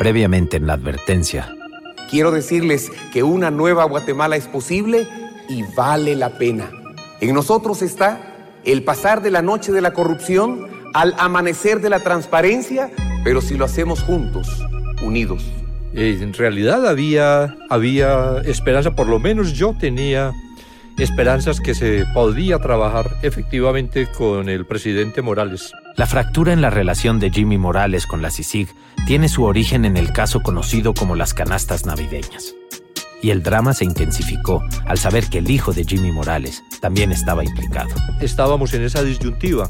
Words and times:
Previamente 0.00 0.56
en 0.56 0.66
la 0.66 0.72
advertencia. 0.72 1.54
Quiero 2.10 2.30
decirles 2.30 2.90
que 3.12 3.22
una 3.22 3.50
nueva 3.50 3.84
Guatemala 3.84 4.34
es 4.34 4.46
posible 4.46 5.06
y 5.46 5.62
vale 5.76 6.16
la 6.16 6.38
pena. 6.38 6.70
En 7.20 7.34
nosotros 7.34 7.82
está 7.82 8.48
el 8.64 8.82
pasar 8.82 9.20
de 9.20 9.30
la 9.30 9.42
noche 9.42 9.72
de 9.72 9.82
la 9.82 9.92
corrupción 9.92 10.68
al 10.94 11.14
amanecer 11.18 11.82
de 11.82 11.90
la 11.90 12.00
transparencia, 12.00 12.90
pero 13.24 13.42
si 13.42 13.58
lo 13.58 13.66
hacemos 13.66 14.00
juntos, 14.00 14.48
unidos. 15.02 15.44
En 15.92 16.32
realidad 16.32 16.88
había, 16.88 17.58
había 17.68 18.38
esperanza, 18.46 18.92
por 18.92 19.06
lo 19.06 19.18
menos 19.18 19.52
yo 19.52 19.76
tenía 19.78 20.32
esperanzas 21.00 21.60
que 21.60 21.74
se 21.74 22.04
podía 22.12 22.58
trabajar 22.58 23.16
efectivamente 23.22 24.06
con 24.06 24.50
el 24.50 24.66
presidente 24.66 25.22
Morales. 25.22 25.72
La 25.96 26.06
fractura 26.06 26.52
en 26.52 26.60
la 26.60 26.68
relación 26.68 27.18
de 27.18 27.30
Jimmy 27.30 27.56
Morales 27.56 28.06
con 28.06 28.20
la 28.20 28.30
CICIG 28.30 28.68
tiene 29.06 29.30
su 29.30 29.44
origen 29.44 29.86
en 29.86 29.96
el 29.96 30.12
caso 30.12 30.42
conocido 30.42 30.92
como 30.92 31.16
las 31.16 31.32
canastas 31.32 31.86
navideñas. 31.86 32.54
Y 33.22 33.30
el 33.30 33.42
drama 33.42 33.72
se 33.72 33.84
intensificó 33.84 34.62
al 34.86 34.98
saber 34.98 35.28
que 35.28 35.38
el 35.38 35.50
hijo 35.50 35.72
de 35.72 35.84
Jimmy 35.84 36.12
Morales 36.12 36.62
también 36.80 37.12
estaba 37.12 37.44
implicado. 37.44 37.90
Estábamos 38.20 38.74
en 38.74 38.82
esa 38.82 39.02
disyuntiva. 39.02 39.68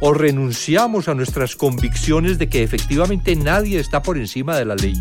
O 0.00 0.12
renunciamos 0.12 1.08
a 1.08 1.14
nuestras 1.14 1.54
convicciones 1.54 2.38
de 2.38 2.48
que 2.48 2.64
efectivamente 2.64 3.36
nadie 3.36 3.78
está 3.78 4.02
por 4.02 4.18
encima 4.18 4.56
de 4.56 4.64
la 4.64 4.74
ley. 4.74 4.94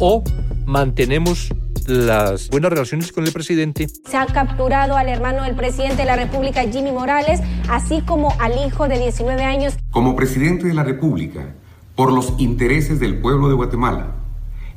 O 0.00 0.24
mantenemos 0.66 1.52
las 1.86 2.48
buenas 2.48 2.70
relaciones 2.70 3.12
con 3.12 3.26
el 3.26 3.32
presidente. 3.32 3.88
Se 4.08 4.16
ha 4.16 4.26
capturado 4.26 4.96
al 4.96 5.08
hermano 5.08 5.44
del 5.44 5.54
presidente 5.54 5.96
de 5.96 6.04
la 6.04 6.16
República, 6.16 6.62
Jimmy 6.62 6.92
Morales, 6.92 7.40
así 7.68 8.02
como 8.02 8.34
al 8.40 8.52
hijo 8.66 8.88
de 8.88 8.98
19 8.98 9.42
años. 9.42 9.74
Como 9.90 10.16
presidente 10.16 10.66
de 10.66 10.74
la 10.74 10.84
República, 10.84 11.54
por 11.94 12.12
los 12.12 12.34
intereses 12.38 13.00
del 13.00 13.20
pueblo 13.20 13.48
de 13.48 13.54
Guatemala, 13.54 14.14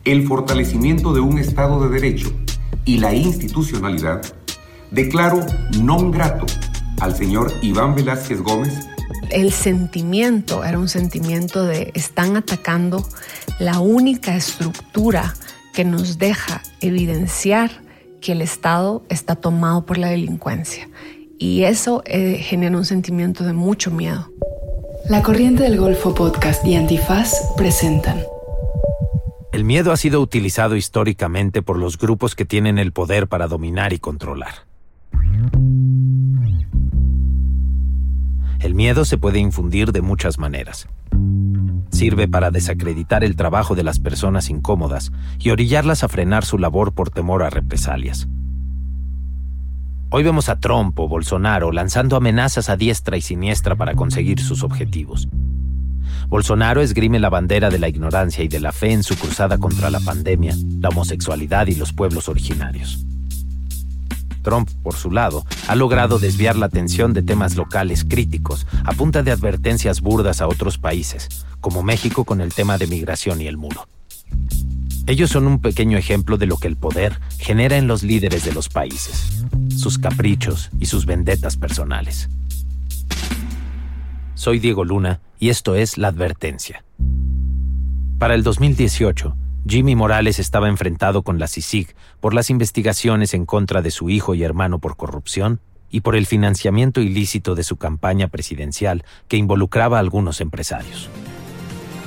el 0.04 0.28
fortalecimiento 0.28 1.14
de 1.14 1.22
un 1.22 1.40
Estado 1.40 1.88
de 1.88 2.00
Derecho 2.00 2.34
y 2.86 2.98
la 2.98 3.14
institucionalidad, 3.14 4.22
declaro 4.92 5.40
non 5.80 6.12
grato 6.12 6.45
al 7.00 7.16
señor 7.16 7.52
Iván 7.62 7.95
Velázquez 7.95 8.42
Gómez. 8.42 8.73
El 9.30 9.52
sentimiento 9.52 10.64
era 10.64 10.78
un 10.78 10.90
sentimiento 10.90 11.64
de 11.64 11.92
están 11.95 12.36
atacando 12.36 13.08
la 13.60 13.80
única 13.80 14.36
estructura 14.36 15.34
que 15.74 15.84
nos 15.84 16.18
deja 16.20 16.62
evidenciar 16.80 17.72
que 18.22 18.32
el 18.32 18.42
Estado 18.42 19.04
está 19.10 19.36
tomado 19.36 19.86
por 19.86 19.98
la 19.98 20.08
delincuencia. 20.10 20.88
Y 21.38 21.64
eso 21.64 22.04
eh, 22.06 22.38
genera 22.38 22.78
un 22.78 22.86
sentimiento 22.86 23.44
de 23.44 23.54
mucho 23.54 23.92
miedo. 23.92 24.32
La 25.10 25.22
Corriente 25.22 25.64
del 25.64 25.78
Golfo 25.78 26.16
Podcast 26.16 26.66
y 26.66 26.76
Antifaz 26.76 27.34
presentan. 27.58 28.22
El 29.52 29.66
miedo 29.66 29.92
ha 29.92 29.98
sido 29.98 30.22
utilizado 30.22 30.76
históricamente 30.78 31.62
por 31.62 31.78
los 31.78 31.98
grupos 31.98 32.36
que 32.36 32.46
tienen 32.46 32.80
el 32.80 32.94
poder 32.94 33.28
para 33.28 33.48
dominar 33.48 33.92
y 33.92 34.00
controlar. 34.00 34.54
El 38.62 38.76
miedo 38.76 39.04
se 39.04 39.18
puede 39.18 39.40
infundir 39.40 39.92
de 39.92 40.02
muchas 40.02 40.40
maneras. 40.40 40.88
Sirve 41.94 42.27
para 42.27 42.49
desacreditar 42.49 43.23
el 43.23 43.36
trabajo 43.36 43.75
de 43.75 43.83
las 43.83 43.99
personas 43.99 44.49
incómodas 44.49 45.11
y 45.38 45.52
orillarlas 45.52 46.03
a 46.03 46.08
frenar 46.08 46.44
su 46.44 46.58
labor 46.58 46.94
por 46.94 47.11
temor 47.11 47.44
a 47.44 47.52
represalias. 47.52 48.27
Hoy 50.09 50.23
vemos 50.23 50.49
a 50.49 50.59
Trump 50.59 50.99
o 50.99 51.08
Bolsonaro 51.08 51.71
lanzando 51.71 52.16
amenazas 52.16 52.71
a 52.71 52.77
diestra 52.77 53.16
y 53.16 53.21
siniestra 53.21 53.75
para 53.75 53.94
conseguir 53.94 54.39
sus 54.39 54.64
objetivos. 54.64 55.30
Bolsonaro 56.30 56.81
esgrime 56.81 57.19
la 57.19 57.30
bandera 57.30 57.69
de 57.69 57.77
la 57.77 57.89
ignorancia 57.89 58.44
y 58.44 58.47
de 58.47 58.59
la 58.59 58.71
fe 58.71 58.91
en 58.91 59.03
su 59.03 59.16
cruzada 59.16 59.59
contra 59.59 59.91
la 59.91 59.99
pandemia, 59.99 60.55
la 60.80 60.89
homosexualidad 60.89 61.67
y 61.67 61.75
los 61.75 61.94
pueblos 61.94 62.27
originarios. 62.27 63.05
Trump, 64.43 64.70
por 64.83 64.95
su 64.95 65.09
lado, 65.09 65.45
ha 65.67 65.76
logrado 65.76 66.20
desviar 66.20 66.55
la 66.55 66.67
atención 66.67 67.14
de 67.14 67.23
temas 67.23 67.55
locales 67.55 68.05
críticos 68.08 68.67
a 68.83 68.93
punta 68.93 69.23
de 69.23 69.31
advertencias 69.31 70.02
burdas 70.02 70.42
a 70.42 70.48
otros 70.48 70.77
países, 70.77 71.45
como 71.61 71.81
México 71.81 72.26
con 72.26 72.42
el 72.42 72.53
tema 72.53 72.77
de 72.77 72.86
migración 72.86 73.42
y 73.42 73.48
el 73.48 73.58
muro. 73.58 73.87
Ellos 75.08 75.32
son 75.32 75.48
un 75.48 75.59
pequeño 75.59 75.98
ejemplo 75.98 76.37
de 76.37 76.45
lo 76.45 76.58
que 76.58 76.67
el 76.67 76.77
poder 76.77 77.20
genera 77.37 77.77
en 77.77 77.87
los 77.87 78.03
líderes 78.03 78.45
de 78.45 78.53
los 78.53 78.70
países, 78.70 79.43
sus 79.76 79.98
caprichos 79.98 80.70
y 80.80 80.86
sus 80.86 81.05
vendetas 81.05 81.58
personales. 81.58 82.30
Soy 84.36 84.59
Diego 84.59 84.86
Luna 84.86 85.20
y 85.39 85.49
esto 85.49 85.76
es 85.76 85.98
La 85.98 86.09
Advertencia. 86.09 86.83
Para 88.17 88.36
el 88.36 88.43
2018, 88.43 89.36
Jimmy 89.66 89.96
Morales 89.96 90.40
estaba 90.40 90.68
enfrentado 90.68 91.24
con 91.24 91.40
la 91.40 91.48
CICIG 91.48 91.96
por 92.20 92.34
las 92.34 92.50
investigaciones 92.50 93.34
en 93.34 93.46
contra 93.46 93.82
de 93.82 93.92
su 93.92 94.10
hijo 94.10 94.36
y 94.36 94.44
hermano 94.44 94.80
por 94.80 94.98
corrupción 94.98 95.62
y 95.90 96.02
por 96.02 96.18
el 96.18 96.26
financiamiento 96.26 97.00
ilícito 97.00 97.56
de 97.56 97.64
su 97.64 97.78
campaña 97.78 98.28
presidencial 98.28 99.06
que 99.30 99.38
involucraba 99.38 99.98
a 99.98 100.00
algunos 100.02 100.42
empresarios. 100.42 101.10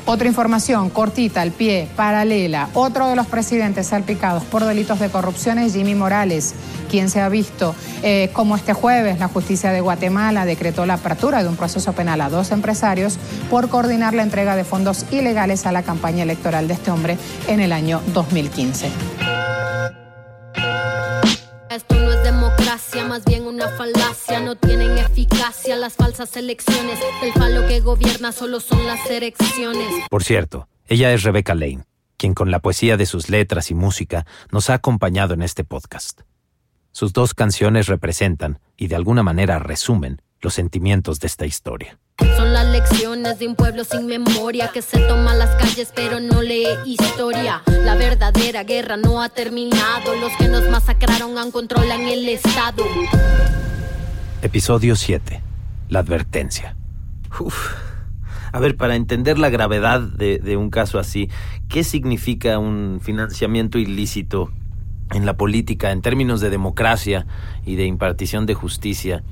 Otra 0.08 0.28
información 0.28 0.88
cortita, 0.88 1.42
al 1.42 1.50
pie, 1.50 1.88
paralela. 1.96 2.68
Otro 2.74 3.08
de 3.08 3.16
los 3.16 3.26
presidentes 3.26 3.88
salpicados 3.88 4.44
por 4.44 4.64
delitos 4.64 5.00
de 5.00 5.10
corrupción 5.10 5.58
es 5.58 5.74
Jimmy 5.74 5.96
Morales, 5.96 6.54
quien 6.88 7.10
se 7.10 7.20
ha 7.20 7.28
visto 7.28 7.74
eh, 8.04 8.30
como 8.32 8.54
este 8.54 8.72
jueves 8.72 9.18
la 9.18 9.26
justicia 9.26 9.72
de 9.72 9.80
Guatemala 9.80 10.44
decretó 10.44 10.86
la 10.86 10.94
apertura 10.94 11.42
de 11.42 11.48
un 11.48 11.56
proceso 11.56 11.92
penal 11.92 12.20
a 12.20 12.28
dos 12.28 12.52
empresarios 12.52 13.18
por 13.50 13.68
coordinar 13.68 14.14
la 14.14 14.22
entrega 14.22 14.54
de 14.54 14.62
fondos 14.62 15.06
ilegales 15.10 15.66
a 15.66 15.72
la 15.72 15.82
campaña 15.82 16.22
electoral 16.22 16.68
de 16.68 16.74
este 16.74 16.92
hombre 16.92 17.18
en 17.48 17.58
el 17.58 17.72
año 17.72 18.00
2015. 18.14 18.88
Esto 21.68 21.94
no 21.96 22.12
es 22.12 22.15
más 23.08 23.24
bien 23.24 23.46
una 23.46 23.68
falacia. 23.68 24.40
No 24.40 24.56
tienen 24.56 24.98
eficacia 24.98 25.76
las 25.76 25.94
falsas 25.94 26.36
elecciones. 26.36 26.98
Por 30.10 30.24
cierto, 30.24 30.68
ella 30.86 31.12
es 31.12 31.22
Rebecca 31.22 31.54
Lane, 31.54 31.84
quien 32.16 32.34
con 32.34 32.50
la 32.50 32.58
poesía 32.58 32.96
de 32.96 33.06
sus 33.06 33.28
letras 33.28 33.70
y 33.70 33.74
música 33.74 34.26
nos 34.50 34.68
ha 34.70 34.74
acompañado 34.74 35.34
en 35.34 35.42
este 35.42 35.62
podcast. 35.62 36.22
Sus 36.90 37.12
dos 37.12 37.34
canciones 37.34 37.86
representan, 37.86 38.58
y 38.76 38.88
de 38.88 38.96
alguna 38.96 39.22
manera 39.22 39.58
resumen, 39.58 40.22
los 40.40 40.54
sentimientos 40.54 41.20
de 41.20 41.26
esta 41.26 41.46
historia. 41.46 41.98
Son 42.36 42.52
las 42.52 42.66
lecciones 42.66 43.38
de 43.38 43.46
un 43.48 43.56
pueblo 43.56 43.84
sin 43.84 44.06
memoria 44.06 44.70
que 44.72 44.82
se 44.82 44.98
toma 45.00 45.34
las 45.34 45.54
calles 45.56 45.92
pero 45.94 46.20
no 46.20 46.42
lee 46.42 46.66
historia. 46.84 47.62
La 47.84 47.94
verdadera 47.94 48.64
guerra 48.64 48.96
no 48.96 49.22
ha 49.22 49.28
terminado. 49.28 50.14
Los 50.20 50.32
que 50.38 50.48
nos 50.48 50.68
masacraron 50.70 51.36
aún 51.36 51.50
controlan 51.50 52.02
el 52.02 52.28
Estado. 52.28 52.84
Episodio 54.42 54.96
7. 54.96 55.42
La 55.88 56.00
advertencia. 56.00 56.76
Uf. 57.38 57.74
A 58.52 58.60
ver, 58.60 58.76
para 58.76 58.96
entender 58.96 59.38
la 59.38 59.50
gravedad 59.50 60.00
de, 60.00 60.38
de 60.38 60.56
un 60.56 60.70
caso 60.70 60.98
así, 60.98 61.28
¿qué 61.68 61.84
significa 61.84 62.58
un 62.58 63.00
financiamiento 63.02 63.78
ilícito 63.78 64.50
en 65.10 65.26
la 65.26 65.36
política 65.36 65.92
en 65.92 66.00
términos 66.00 66.40
de 66.40 66.48
democracia 66.48 67.26
y 67.66 67.76
de 67.76 67.84
impartición 67.84 68.46
de 68.46 68.54
justicia? 68.54 69.22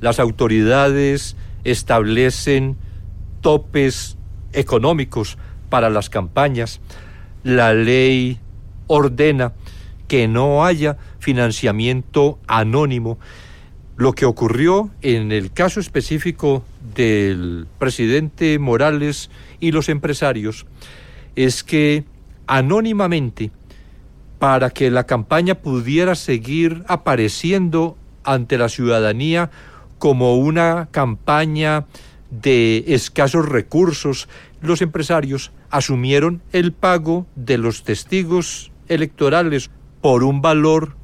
Las 0.00 0.20
autoridades 0.20 1.36
establecen 1.64 2.76
topes 3.40 4.16
económicos 4.52 5.38
para 5.68 5.90
las 5.90 6.10
campañas. 6.10 6.80
La 7.42 7.74
ley 7.74 8.40
ordena 8.86 9.52
que 10.08 10.28
no 10.28 10.64
haya 10.64 10.96
financiamiento 11.18 12.38
anónimo. 12.46 13.18
Lo 13.96 14.12
que 14.12 14.26
ocurrió 14.26 14.90
en 15.00 15.32
el 15.32 15.52
caso 15.52 15.80
específico 15.80 16.64
del 16.94 17.66
presidente 17.78 18.58
Morales 18.58 19.30
y 19.58 19.72
los 19.72 19.88
empresarios 19.88 20.66
es 21.34 21.64
que 21.64 22.04
anónimamente, 22.46 23.50
para 24.38 24.70
que 24.70 24.90
la 24.90 25.04
campaña 25.04 25.56
pudiera 25.56 26.14
seguir 26.14 26.84
apareciendo 26.88 27.96
ante 28.22 28.58
la 28.58 28.68
ciudadanía 28.68 29.50
como 29.98 30.36
una 30.36 30.88
campaña 30.90 31.86
de 32.30 32.84
escasos 32.88 33.48
recursos, 33.48 34.28
los 34.60 34.82
empresarios 34.82 35.52
asumieron 35.70 36.42
el 36.52 36.72
pago 36.72 37.26
de 37.34 37.58
los 37.58 37.82
testigos 37.82 38.72
electorales 38.88 39.70
por 40.00 40.24
un 40.24 40.42
valor 40.42 40.96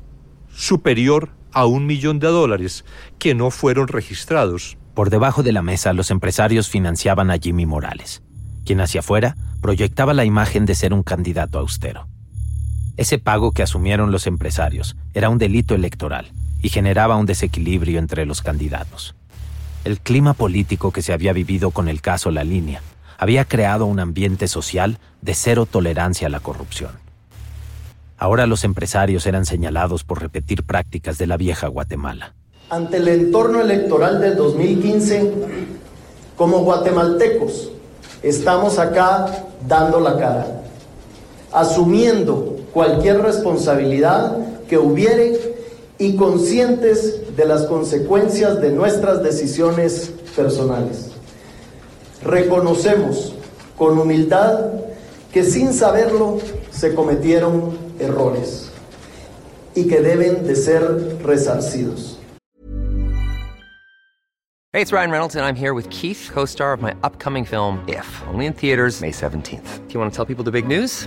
superior 0.55 1.31
a 1.53 1.67
un 1.67 1.87
millón 1.87 2.19
de 2.19 2.29
dólares 2.29 2.85
que 3.19 3.35
no 3.35 3.50
fueron 3.50 3.89
registrados. 3.89 4.79
Por 4.94 5.11
debajo 5.11 5.43
de 5.43 5.53
la 5.53 5.62
mesa, 5.62 5.93
los 5.93 6.11
empresarios 6.11 6.69
financiaban 6.69 7.31
a 7.31 7.39
Jimmy 7.39 7.67
Morales, 7.67 8.23
quien 8.65 8.81
hacia 8.81 9.00
afuera 9.00 9.37
proyectaba 9.61 10.12
la 10.15 10.25
imagen 10.25 10.67
de 10.67 10.75
ser 10.75 10.93
un 10.93 11.03
candidato 11.03 11.59
austero. 11.59 12.09
Ese 12.97 13.19
pago 13.19 13.53
que 13.53 13.62
asumieron 13.62 14.12
los 14.12 14.27
empresarios 14.27 14.97
era 15.15 15.31
un 15.31 15.39
delito 15.39 15.75
electoral 15.75 16.33
y 16.62 16.69
generaba 16.69 17.17
un 17.17 17.26
desequilibrio 17.26 17.99
entre 17.99 18.25
los 18.25 18.41
candidatos. 18.41 19.14
El 19.85 19.99
clima 19.99 20.32
político 20.32 20.93
que 20.93 21.03
se 21.03 21.12
había 21.12 21.32
vivido 21.32 21.73
con 21.73 21.88
el 21.88 22.00
caso 22.00 22.31
La 22.31 22.44
Línea 22.44 22.82
había 23.19 23.44
creado 23.44 23.85
un 23.87 24.00
ambiente 24.00 24.49
social 24.49 24.99
de 25.20 25.35
cero 25.35 25.67
tolerancia 25.67 26.29
a 26.29 26.31
la 26.31 26.41
corrupción. 26.41 26.93
Ahora 28.17 28.47
los 28.47 28.62
empresarios 28.62 29.26
eran 29.26 29.44
señalados 29.44 30.05
por 30.05 30.20
repetir 30.20 30.62
prácticas 30.62 31.19
de 31.19 31.26
la 31.26 31.37
vieja 31.37 31.67
Guatemala. 31.67 32.35
Ante 32.70 32.99
el 32.99 33.08
entorno 33.08 33.61
electoral 33.61 34.20
del 34.20 34.37
2015, 34.37 35.32
como 36.37 36.61
guatemaltecos, 36.61 37.70
estamos 38.23 38.79
acá 38.79 39.26
dando 39.67 39.99
la 39.99 40.17
cara, 40.17 40.62
asumiendo 41.53 42.61
cualquier 42.73 43.20
responsabilidad 43.20 44.37
que 44.69 44.79
hubiere 44.79 45.52
y 46.03 46.17
conscientes 46.17 47.37
de 47.37 47.45
las 47.45 47.65
consecuencias 47.67 48.61
de 48.61 48.73
nuestras 48.73 49.23
decisiones 49.23 50.13
personales. 50.35 51.13
Reconocemos 52.25 53.37
con 53.79 53.97
humildad 53.97 54.73
que 55.33 55.45
sin 55.45 55.73
saberlo 55.73 56.39
se 56.73 56.97
cometieron 56.97 57.79
errores 58.01 58.73
y 59.77 59.87
que 59.87 60.01
deben 60.01 60.45
de 60.45 60.57
ser 60.57 61.19
resarcidos. 61.23 62.19
Hey, 64.73 64.81
it's 64.81 64.91
Ryan 64.91 65.11
Reynolds 65.13 65.37
and 65.37 65.45
I'm 65.45 65.55
here 65.55 65.73
with 65.73 65.89
Keith, 65.91 66.31
co-star 66.33 66.73
of 66.73 66.81
my 66.81 66.97
upcoming 67.05 67.45
film 67.45 67.85
If, 67.87 68.07
only 68.27 68.47
in 68.47 68.55
theaters 68.55 69.01
May 69.01 69.13
17th. 69.13 69.87
Do 69.87 69.95
you 69.95 70.01
want 70.01 70.13
to 70.13 70.17
tell 70.17 70.25
people 70.25 70.43
the 70.43 70.51
big 70.51 70.67
news? 70.67 71.07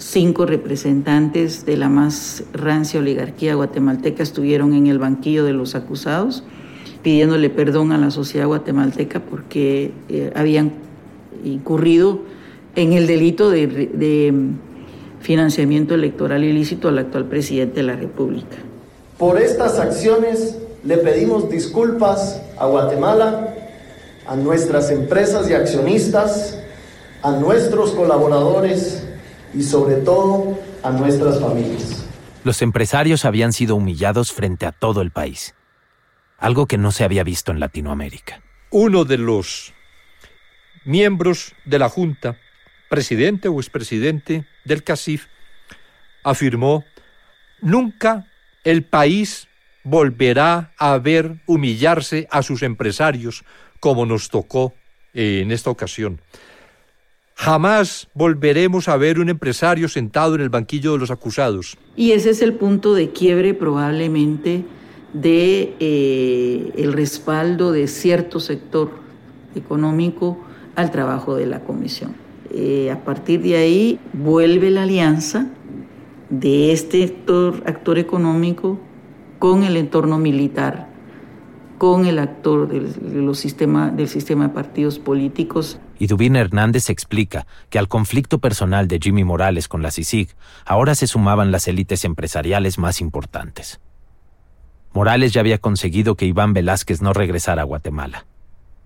cinco 0.00 0.46
representantes 0.46 1.66
de 1.66 1.76
la 1.76 1.90
más 1.90 2.42
rancia 2.54 3.00
oligarquía 3.00 3.54
guatemalteca 3.54 4.22
estuvieron 4.22 4.72
en 4.72 4.86
el 4.86 4.98
banquillo 4.98 5.44
de 5.44 5.52
los 5.52 5.74
acusados 5.74 6.42
pidiéndole 7.02 7.50
perdón 7.50 7.92
a 7.92 7.98
la 7.98 8.10
sociedad 8.10 8.46
guatemalteca 8.46 9.20
porque 9.20 9.92
eh, 10.08 10.32
habían 10.34 10.72
incurrido 11.44 12.20
en 12.76 12.94
el 12.94 13.06
delito 13.06 13.50
de, 13.50 13.66
de 13.66 14.34
financiamiento 15.20 15.94
electoral 15.94 16.44
ilícito 16.44 16.88
al 16.88 16.98
actual 16.98 17.26
presidente 17.26 17.76
de 17.76 17.82
la 17.82 17.96
República. 17.96 18.56
Por 19.18 19.38
estas 19.38 19.78
acciones 19.78 20.56
le 20.82 20.96
pedimos 20.98 21.50
disculpas 21.50 22.40
a 22.58 22.66
Guatemala, 22.66 23.54
a 24.26 24.36
nuestras 24.36 24.90
empresas 24.90 25.50
y 25.50 25.54
accionistas, 25.54 26.58
a 27.22 27.32
nuestros 27.32 27.90
colaboradores 27.90 28.99
y 29.54 29.62
sobre 29.62 29.96
todo 29.96 30.58
a 30.82 30.90
nuestras 30.90 31.40
familias. 31.40 32.06
Los 32.44 32.62
empresarios 32.62 33.24
habían 33.24 33.52
sido 33.52 33.76
humillados 33.76 34.32
frente 34.32 34.66
a 34.66 34.72
todo 34.72 35.02
el 35.02 35.10
país, 35.10 35.54
algo 36.38 36.66
que 36.66 36.78
no 36.78 36.92
se 36.92 37.04
había 37.04 37.24
visto 37.24 37.52
en 37.52 37.60
Latinoamérica. 37.60 38.42
Uno 38.70 39.04
de 39.04 39.18
los 39.18 39.74
miembros 40.84 41.54
de 41.64 41.78
la 41.78 41.88
Junta, 41.88 42.38
presidente 42.88 43.48
o 43.48 43.60
expresidente 43.60 44.46
del 44.64 44.82
CACIF, 44.82 45.26
afirmó, 46.24 46.84
nunca 47.60 48.26
el 48.64 48.84
país 48.84 49.48
volverá 49.84 50.72
a 50.78 50.98
ver 50.98 51.40
humillarse 51.46 52.26
a 52.30 52.42
sus 52.42 52.62
empresarios 52.62 53.44
como 53.80 54.06
nos 54.06 54.28
tocó 54.28 54.74
en 55.14 55.50
esta 55.50 55.70
ocasión. 55.70 56.20
Jamás 57.40 58.06
volveremos 58.12 58.86
a 58.86 58.98
ver 58.98 59.18
un 59.18 59.30
empresario 59.30 59.88
sentado 59.88 60.34
en 60.34 60.42
el 60.42 60.50
banquillo 60.50 60.92
de 60.92 60.98
los 60.98 61.10
acusados. 61.10 61.78
Y 61.96 62.12
ese 62.12 62.28
es 62.28 62.42
el 62.42 62.52
punto 62.52 62.92
de 62.92 63.12
quiebre 63.12 63.54
probablemente 63.54 64.62
de 65.14 65.74
eh, 65.80 66.70
el 66.76 66.92
respaldo 66.92 67.72
de 67.72 67.88
cierto 67.88 68.40
sector 68.40 68.90
económico 69.54 70.38
al 70.76 70.90
trabajo 70.90 71.34
de 71.34 71.46
la 71.46 71.60
comisión. 71.60 72.14
Eh, 72.50 72.90
a 72.90 73.02
partir 73.06 73.40
de 73.40 73.56
ahí 73.56 73.98
vuelve 74.12 74.70
la 74.70 74.82
alianza 74.82 75.46
de 76.28 76.72
este 76.72 77.04
actor, 77.04 77.62
económico 77.96 78.78
con 79.38 79.62
el 79.62 79.78
entorno 79.78 80.18
militar, 80.18 80.90
con 81.78 82.04
el 82.04 82.18
actor 82.18 82.68
del, 82.68 83.34
sistema, 83.34 83.90
del 83.90 84.08
sistema 84.08 84.48
de 84.48 84.52
partidos 84.52 84.98
políticos. 84.98 85.78
Y 86.00 86.06
Dubín 86.06 86.34
Hernández 86.34 86.88
explica 86.88 87.46
que 87.68 87.78
al 87.78 87.86
conflicto 87.86 88.38
personal 88.38 88.88
de 88.88 88.98
Jimmy 89.00 89.22
Morales 89.22 89.68
con 89.68 89.82
la 89.82 89.90
CICIG, 89.90 90.30
ahora 90.64 90.94
se 90.94 91.06
sumaban 91.06 91.52
las 91.52 91.68
élites 91.68 92.06
empresariales 92.06 92.78
más 92.78 93.02
importantes. 93.02 93.80
Morales 94.94 95.34
ya 95.34 95.42
había 95.42 95.58
conseguido 95.58 96.14
que 96.14 96.24
Iván 96.24 96.54
Velázquez 96.54 97.02
no 97.02 97.12
regresara 97.12 97.60
a 97.62 97.66
Guatemala. 97.66 98.24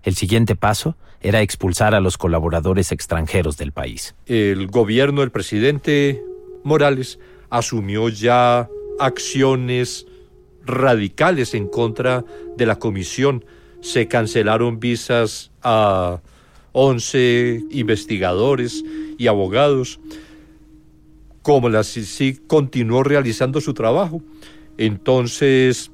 El 0.03 0.15
siguiente 0.15 0.57
paso 0.57 0.97
era 1.21 1.41
expulsar 1.41 1.95
a 1.95 2.01
los 2.01 2.17
colaboradores 2.17 2.91
extranjeros 2.91 3.55
del 3.55 3.71
país. 3.71 4.13
El 4.25 4.67
gobierno 4.67 5.21
del 5.21 5.31
presidente 5.31 6.21
Morales 6.65 7.17
asumió 7.49 8.09
ya 8.09 8.67
acciones 8.99 10.05
radicales 10.65 11.53
en 11.53 11.69
contra 11.69 12.25
de 12.57 12.65
la 12.65 12.75
comisión. 12.75 13.45
Se 13.79 14.09
cancelaron 14.09 14.81
visas 14.81 15.51
a 15.63 16.19
11 16.77 17.67
investigadores 17.71 18.83
y 19.17 19.27
abogados. 19.27 20.01
Como 21.41 21.69
la 21.69 21.85
CICIG 21.85 22.47
continuó 22.47 23.01
realizando 23.01 23.61
su 23.61 23.73
trabajo, 23.73 24.21
entonces 24.77 25.89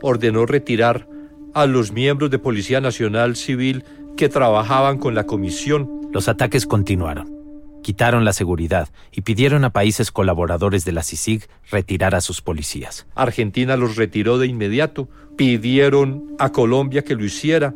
ordenó 0.00 0.46
retirar 0.46 1.08
a 1.52 1.66
los 1.66 1.90
miembros 1.90 2.30
de 2.30 2.38
Policía 2.38 2.80
Nacional 2.80 3.34
Civil 3.34 3.82
que 4.16 4.28
trabajaban 4.28 4.98
con 4.98 5.16
la 5.16 5.24
comisión. 5.24 6.08
Los 6.12 6.28
ataques 6.28 6.64
continuaron. 6.64 7.36
Quitaron 7.82 8.24
la 8.24 8.32
seguridad 8.32 8.90
y 9.10 9.22
pidieron 9.22 9.64
a 9.64 9.70
países 9.70 10.12
colaboradores 10.12 10.84
de 10.84 10.92
la 10.92 11.02
CICIG 11.02 11.48
retirar 11.72 12.14
a 12.14 12.20
sus 12.20 12.40
policías. 12.40 13.08
Argentina 13.16 13.76
los 13.76 13.96
retiró 13.96 14.38
de 14.38 14.46
inmediato. 14.46 15.08
Pidieron 15.36 16.36
a 16.38 16.52
Colombia 16.52 17.02
que 17.02 17.16
lo 17.16 17.24
hiciera. 17.24 17.74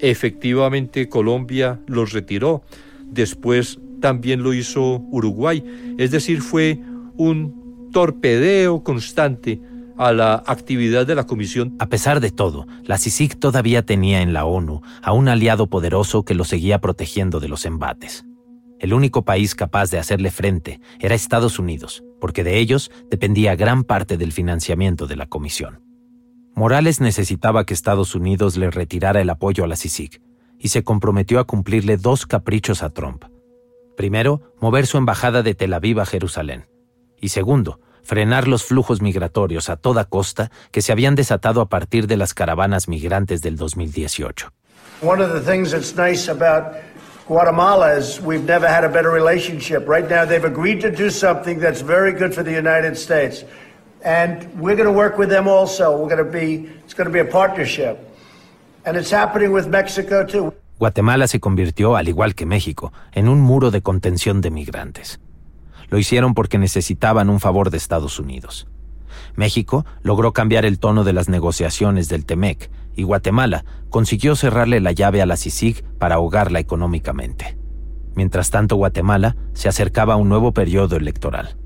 Efectivamente, 0.00 1.08
Colombia 1.08 1.80
los 1.86 2.12
retiró. 2.12 2.62
Después 3.10 3.78
también 4.00 4.42
lo 4.42 4.54
hizo 4.54 5.02
Uruguay. 5.10 5.62
Es 5.98 6.10
decir, 6.10 6.40
fue 6.42 6.80
un 7.16 7.90
torpedeo 7.92 8.82
constante 8.82 9.60
a 9.98 10.12
la 10.12 10.42
actividad 10.46 11.06
de 11.06 11.14
la 11.14 11.26
Comisión. 11.26 11.76
A 11.78 11.86
pesar 11.86 12.20
de 12.20 12.30
todo, 12.30 12.66
la 12.84 12.96
CICIG 12.96 13.38
todavía 13.38 13.82
tenía 13.82 14.22
en 14.22 14.32
la 14.32 14.46
ONU 14.46 14.80
a 15.02 15.12
un 15.12 15.28
aliado 15.28 15.66
poderoso 15.66 16.24
que 16.24 16.34
lo 16.34 16.44
seguía 16.44 16.80
protegiendo 16.80 17.38
de 17.38 17.48
los 17.48 17.66
embates. 17.66 18.24
El 18.78 18.94
único 18.94 19.26
país 19.26 19.54
capaz 19.54 19.90
de 19.90 19.98
hacerle 19.98 20.30
frente 20.30 20.80
era 21.00 21.14
Estados 21.14 21.58
Unidos, 21.58 22.02
porque 22.18 22.44
de 22.44 22.58
ellos 22.58 22.90
dependía 23.10 23.54
gran 23.54 23.84
parte 23.84 24.16
del 24.16 24.32
financiamiento 24.32 25.06
de 25.06 25.16
la 25.16 25.26
Comisión. 25.26 25.89
Morales 26.54 27.00
necesitaba 27.00 27.64
que 27.64 27.74
Estados 27.74 28.14
Unidos 28.14 28.56
le 28.56 28.70
retirara 28.70 29.20
el 29.20 29.30
apoyo 29.30 29.64
a 29.64 29.66
la 29.66 29.76
CICIG 29.76 30.20
y 30.58 30.68
se 30.68 30.84
comprometió 30.84 31.40
a 31.40 31.44
cumplirle 31.44 31.96
dos 31.96 32.26
caprichos 32.26 32.82
a 32.82 32.90
Trump. 32.90 33.24
Primero, 33.96 34.54
mover 34.60 34.86
su 34.86 34.98
embajada 34.98 35.42
de 35.42 35.54
Tel 35.54 35.72
Aviv 35.72 36.00
a 36.00 36.06
Jerusalén. 36.06 36.66
Y 37.20 37.28
segundo, 37.28 37.80
frenar 38.02 38.48
los 38.48 38.64
flujos 38.64 39.00
migratorios 39.02 39.68
a 39.68 39.76
toda 39.76 40.04
costa 40.04 40.50
que 40.70 40.82
se 40.82 40.92
habían 40.92 41.14
desatado 41.14 41.60
a 41.60 41.68
partir 41.68 42.06
de 42.06 42.16
las 42.16 42.34
caravanas 42.34 42.88
migrantes 42.88 43.42
del 43.42 43.56
2018. 43.56 44.52
One 45.02 45.22
of 45.22 45.32
the 45.32 45.40
things 45.40 45.70
that's 45.70 45.96
nice 45.96 46.30
about 46.30 46.76
Guatemala 47.26 47.96
is 47.96 48.20
we've 48.20 48.44
never 48.44 48.66
had 48.66 48.84
a 48.84 48.88
better 48.88 49.10
relationship. 49.10 49.88
Right 49.88 50.08
now, 50.08 50.26
they've 50.26 50.44
agreed 50.44 50.80
to 50.80 50.90
do 50.90 51.10
something 51.10 51.60
that's 51.60 51.80
very 51.80 52.12
good 52.12 52.34
for 52.34 52.42
the 52.42 52.52
United 52.52 52.96
States. 52.96 53.44
And 54.04 54.48
we're 54.58 54.76
going 54.76 54.88
to 54.88 54.92
work 54.92 55.18
with 55.18 55.28
them 55.28 55.46
also. 55.46 55.96
We're 55.96 56.08
going 56.08 56.24
to 56.24 56.30
be, 56.30 56.70
it's 56.84 56.94
going 56.94 57.06
to 57.06 57.12
be 57.12 57.20
a 57.20 57.30
partnership. 57.30 57.98
And 58.86 58.96
it's 58.96 59.10
happening 59.10 59.52
with 59.52 59.68
Mexico 59.68 60.24
too. 60.24 60.54
Guatemala 60.78 61.26
se 61.28 61.40
convirtió, 61.40 61.96
al 61.96 62.08
igual 62.08 62.34
que 62.34 62.46
México, 62.46 62.92
en 63.12 63.28
un 63.28 63.40
muro 63.40 63.70
de 63.70 63.82
contención 63.82 64.40
de 64.40 64.50
migrantes. 64.50 65.20
Lo 65.90 65.98
hicieron 65.98 66.32
porque 66.32 66.56
necesitaban 66.56 67.28
un 67.28 67.38
favor 67.38 67.68
de 67.68 67.76
Estados 67.76 68.18
Unidos. 68.18 68.66
México 69.36 69.84
logró 70.02 70.32
cambiar 70.32 70.64
el 70.64 70.78
tono 70.78 71.04
de 71.04 71.12
las 71.12 71.28
negociaciones 71.28 72.08
del 72.08 72.24
TEMEC 72.24 72.70
y 72.96 73.02
Guatemala 73.02 73.64
consiguió 73.90 74.36
cerrarle 74.36 74.80
la 74.80 74.92
llave 74.92 75.20
a 75.20 75.26
la 75.26 75.36
CICIG 75.36 75.84
para 75.98 76.14
ahogarla 76.14 76.60
económicamente. 76.60 77.58
Mientras 78.14 78.50
tanto, 78.50 78.76
Guatemala 78.76 79.36
se 79.52 79.68
acercaba 79.68 80.14
a 80.14 80.16
un 80.16 80.28
nuevo 80.28 80.52
periodo 80.52 80.96
electoral. 80.96 81.56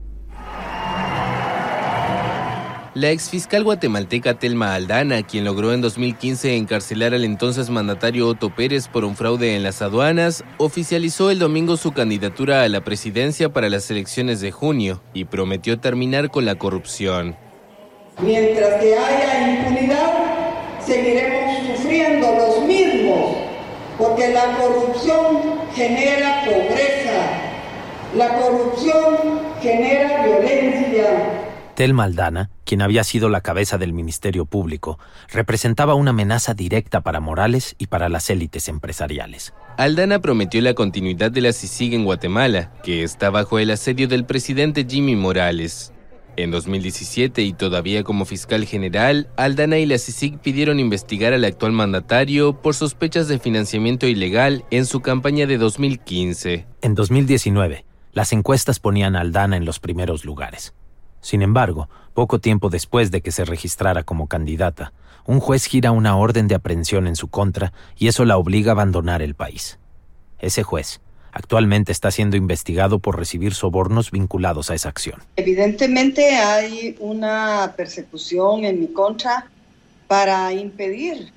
La 2.94 3.10
exfiscal 3.10 3.64
guatemalteca 3.64 4.34
Telma 4.34 4.72
Aldana, 4.72 5.24
quien 5.24 5.44
logró 5.44 5.72
en 5.72 5.80
2015 5.80 6.54
encarcelar 6.54 7.12
al 7.12 7.24
entonces 7.24 7.68
mandatario 7.68 8.28
Otto 8.28 8.54
Pérez 8.54 8.86
por 8.86 9.04
un 9.04 9.16
fraude 9.16 9.56
en 9.56 9.64
las 9.64 9.82
aduanas, 9.82 10.44
oficializó 10.58 11.32
el 11.32 11.40
domingo 11.40 11.76
su 11.76 11.90
candidatura 11.90 12.62
a 12.62 12.68
la 12.68 12.82
presidencia 12.82 13.48
para 13.52 13.68
las 13.68 13.90
elecciones 13.90 14.40
de 14.40 14.52
junio 14.52 15.02
y 15.12 15.24
prometió 15.24 15.80
terminar 15.80 16.30
con 16.30 16.44
la 16.44 16.54
corrupción. 16.54 17.34
Mientras 18.20 18.80
que 18.80 18.96
haya 18.96 19.50
impunidad, 19.50 20.12
seguiremos 20.86 21.66
sufriendo 21.66 22.30
los 22.30 22.64
mismos, 22.64 23.38
porque 23.98 24.28
la 24.28 24.56
corrupción 24.56 25.58
genera 25.74 26.44
pobreza, 26.44 27.40
la 28.16 28.38
corrupción 28.38 29.40
genera 29.60 30.24
violencia, 30.24 31.43
Telma 31.74 32.04
Aldana, 32.04 32.50
quien 32.64 32.82
había 32.82 33.02
sido 33.02 33.28
la 33.28 33.40
cabeza 33.40 33.78
del 33.78 33.92
Ministerio 33.92 34.44
Público, 34.44 34.98
representaba 35.32 35.94
una 35.94 36.10
amenaza 36.10 36.54
directa 36.54 37.00
para 37.00 37.18
Morales 37.18 37.74
y 37.78 37.88
para 37.88 38.08
las 38.08 38.30
élites 38.30 38.68
empresariales. 38.68 39.52
Aldana 39.76 40.20
prometió 40.20 40.62
la 40.62 40.74
continuidad 40.74 41.32
de 41.32 41.40
la 41.40 41.52
CICIG 41.52 41.94
en 41.94 42.04
Guatemala, 42.04 42.72
que 42.84 43.02
está 43.02 43.30
bajo 43.30 43.58
el 43.58 43.72
asedio 43.72 44.06
del 44.06 44.24
presidente 44.24 44.86
Jimmy 44.88 45.16
Morales. 45.16 45.92
En 46.36 46.52
2017 46.52 47.42
y 47.42 47.52
todavía 47.52 48.04
como 48.04 48.24
fiscal 48.24 48.64
general, 48.66 49.28
Aldana 49.36 49.78
y 49.78 49.86
la 49.86 49.98
CICIG 49.98 50.38
pidieron 50.38 50.78
investigar 50.78 51.32
al 51.32 51.44
actual 51.44 51.72
mandatario 51.72 52.60
por 52.60 52.74
sospechas 52.74 53.26
de 53.26 53.40
financiamiento 53.40 54.06
ilegal 54.06 54.64
en 54.70 54.86
su 54.86 55.00
campaña 55.00 55.46
de 55.46 55.58
2015. 55.58 56.66
En 56.82 56.94
2019, 56.94 57.84
las 58.12 58.32
encuestas 58.32 58.78
ponían 58.78 59.16
a 59.16 59.20
Aldana 59.20 59.56
en 59.56 59.64
los 59.64 59.80
primeros 59.80 60.24
lugares. 60.24 60.72
Sin 61.24 61.40
embargo, 61.40 61.88
poco 62.12 62.38
tiempo 62.38 62.68
después 62.68 63.10
de 63.10 63.22
que 63.22 63.32
se 63.32 63.46
registrara 63.46 64.02
como 64.02 64.26
candidata, 64.26 64.92
un 65.24 65.40
juez 65.40 65.64
gira 65.64 65.90
una 65.90 66.18
orden 66.18 66.48
de 66.48 66.54
aprehensión 66.54 67.06
en 67.06 67.16
su 67.16 67.28
contra 67.28 67.72
y 67.96 68.08
eso 68.08 68.26
la 68.26 68.36
obliga 68.36 68.72
a 68.72 68.74
abandonar 68.74 69.22
el 69.22 69.34
país. 69.34 69.78
Ese 70.38 70.62
juez 70.62 71.00
actualmente 71.32 71.92
está 71.92 72.10
siendo 72.10 72.36
investigado 72.36 72.98
por 72.98 73.18
recibir 73.18 73.54
sobornos 73.54 74.10
vinculados 74.10 74.70
a 74.70 74.74
esa 74.74 74.90
acción. 74.90 75.22
Evidentemente 75.36 76.36
hay 76.36 76.94
una 77.00 77.72
persecución 77.74 78.66
en 78.66 78.80
mi 78.80 78.88
contra 78.88 79.46
para 80.06 80.52
impedir 80.52 81.32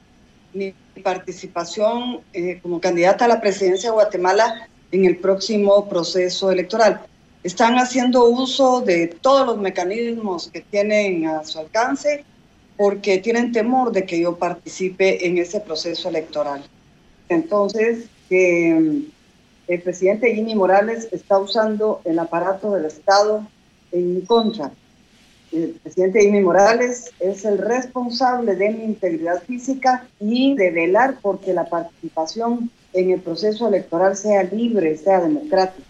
mi 0.51 0.74
participación 1.01 2.20
eh, 2.34 2.60
como 2.62 2.82
candidata 2.82 3.24
a 3.24 3.29
la 3.29 3.39
presidencia 3.39 3.89
de 3.89 3.94
Guatemala 3.94 4.67
en 4.91 5.06
el 5.06 5.15
próximo 5.15 5.88
proceso 5.88 6.51
electoral 6.51 7.06
están 7.47 7.75
haciendo 7.75 8.25
uso 8.25 8.81
de 8.81 9.07
todos 9.07 9.47
los 9.47 9.57
mecanismos 9.57 10.49
que 10.51 10.59
tienen 10.59 11.27
a 11.27 11.45
su 11.45 11.59
alcance 11.59 12.25
porque 12.75 13.19
tienen 13.19 13.53
temor 13.53 13.93
de 13.93 14.05
que 14.05 14.19
yo 14.19 14.35
participe 14.35 15.25
en 15.25 15.37
ese 15.37 15.61
proceso 15.61 16.09
electoral. 16.09 16.61
Entonces, 17.29 18.09
mm, 18.29 18.99
el 19.69 19.81
presidente 19.81 20.35
Jimmy 20.35 20.55
Morales 20.55 21.07
está 21.13 21.39
usando 21.39 22.01
el 22.03 22.19
aparato 22.19 22.73
del 22.73 22.83
Estado 22.83 23.47
en 23.93 24.15
mi 24.15 24.21
contra. 24.23 24.71
El 25.53 25.69
presidente 25.81 26.19
Jimmy 26.19 26.41
Morales 26.41 27.11
es 27.21 27.45
el 27.45 27.59
responsable 27.59 28.55
de 28.55 28.71
mi 28.71 28.83
integridad 28.83 29.41
física 29.43 30.05
y 30.19 30.53
de 30.55 30.71
velar 30.71 31.19
porque 31.21 31.53
la 31.53 31.63
participación 31.65 32.69
en 32.91 33.11
el 33.11 33.21
proceso 33.21 33.69
electoral 33.69 34.17
sea 34.17 34.43
libre, 34.43 34.97
sea 34.97 35.21
democrática. 35.21 35.87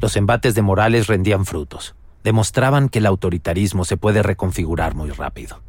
Los 0.00 0.16
embates 0.16 0.54
de 0.54 0.62
Morales 0.62 1.08
rendían 1.08 1.44
frutos. 1.44 1.94
Demostraban 2.24 2.88
que 2.88 3.00
el 3.00 3.06
autoritarismo 3.06 3.84
se 3.84 3.98
puede 3.98 4.22
reconfigurar 4.22 4.94
muy 4.94 5.10
rápido. 5.10 5.60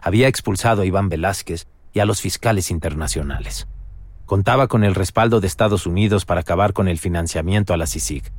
Había 0.00 0.28
expulsado 0.28 0.82
a 0.82 0.86
Iván 0.86 1.08
Velázquez 1.08 1.66
y 1.92 1.98
a 1.98 2.04
los 2.04 2.20
fiscales 2.20 2.70
internacionales. 2.70 3.66
Contaba 4.26 4.68
con 4.68 4.84
el 4.84 4.94
respaldo 4.94 5.40
de 5.40 5.48
Estados 5.48 5.86
Unidos 5.86 6.24
para 6.24 6.42
acabar 6.42 6.72
con 6.72 6.86
el 6.86 6.98
financiamiento 6.98 7.74
a 7.74 7.76
la 7.76 7.86
CICIG. 7.86 8.32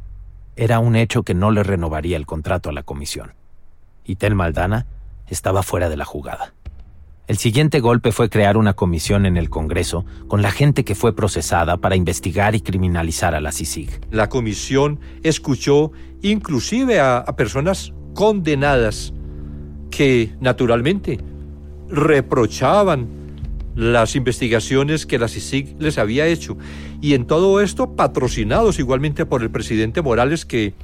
Era 0.55 0.79
un 0.79 0.95
hecho 0.95 1.23
que 1.23 1.33
no 1.33 1.51
le 1.51 1.63
renovaría 1.63 2.15
el 2.15 2.25
contrato 2.25 2.69
a 2.69 2.73
la 2.73 2.83
comisión. 2.83 3.33
Y 4.05 4.15
Tel 4.15 4.35
Maldana 4.35 4.85
estaba 5.27 5.63
fuera 5.63 5.89
de 5.89 5.97
la 5.97 6.05
jugada. 6.05 6.53
El 7.27 7.37
siguiente 7.39 7.79
golpe 7.79 8.11
fue 8.11 8.29
crear 8.29 8.55
una 8.55 8.73
comisión 8.73 9.25
en 9.25 9.35
el 9.35 9.49
Congreso 9.49 10.05
con 10.27 10.43
la 10.43 10.51
gente 10.51 10.85
que 10.85 10.93
fue 10.93 11.15
procesada 11.15 11.77
para 11.77 11.95
investigar 11.95 12.53
y 12.53 12.61
criminalizar 12.61 13.33
a 13.33 13.41
la 13.41 13.51
CICIG. 13.51 13.89
La 14.11 14.29
comisión 14.29 14.99
escuchó 15.23 15.91
inclusive 16.21 16.99
a, 16.99 17.25
personas 17.35 17.93
condenadas 18.13 19.11
que 19.89 20.35
naturalmente 20.39 21.19
reprochaban 21.89 23.07
las 23.75 24.15
investigaciones 24.15 25.07
que 25.07 25.17
la 25.17 25.27
CICIG 25.27 25.77
les 25.79 25.97
había 25.97 26.27
hecho. 26.27 26.57
Y 27.01 27.15
en 27.15 27.25
todo 27.25 27.59
esto 27.59 27.95
patrocinados 27.95 28.77
igualmente 28.77 29.25
por 29.25 29.41
el 29.41 29.49
presidente 29.49 30.03
Morales 30.03 30.45
que 30.45 30.75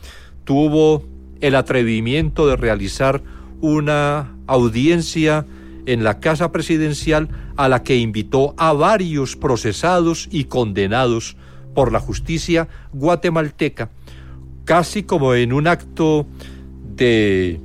tuvo 0.44 1.04
el 1.40 1.54
atrevimiento 1.54 2.48
de 2.48 2.56
realizar 2.56 3.22
una 3.62 4.36
audiencia 4.48 5.46
en 5.86 6.04
la 6.04 6.20
Casa 6.20 6.52
Presidencial 6.52 7.30
a 7.58 7.68
la 7.70 7.84
que 7.84 7.98
invitó 7.98 8.54
a 8.58 8.74
varios 8.74 9.36
procesados 9.36 10.28
y 10.32 10.46
condenados 10.46 11.38
por 11.74 11.92
la 11.92 12.00
justicia 12.00 12.68
guatemalteca, 12.94 13.90
casi 14.66 15.04
como 15.04 15.34
en 15.34 15.54
un 15.54 15.68
acto 15.68 16.26
de, 16.96 17.60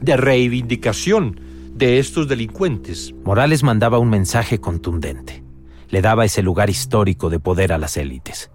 de 0.00 0.16
reivindicación 0.16 1.40
de 1.74 1.98
estos 1.98 2.28
delincuentes. 2.28 3.14
Morales 3.24 3.62
mandaba 3.62 3.98
un 3.98 4.10
mensaje 4.10 4.60
contundente. 4.60 5.42
Le 5.88 6.02
daba 6.02 6.24
ese 6.24 6.42
lugar 6.42 6.70
histórico 6.70 7.30
de 7.30 7.40
poder 7.40 7.72
a 7.72 7.78
las 7.78 7.96
élites. 7.96 8.50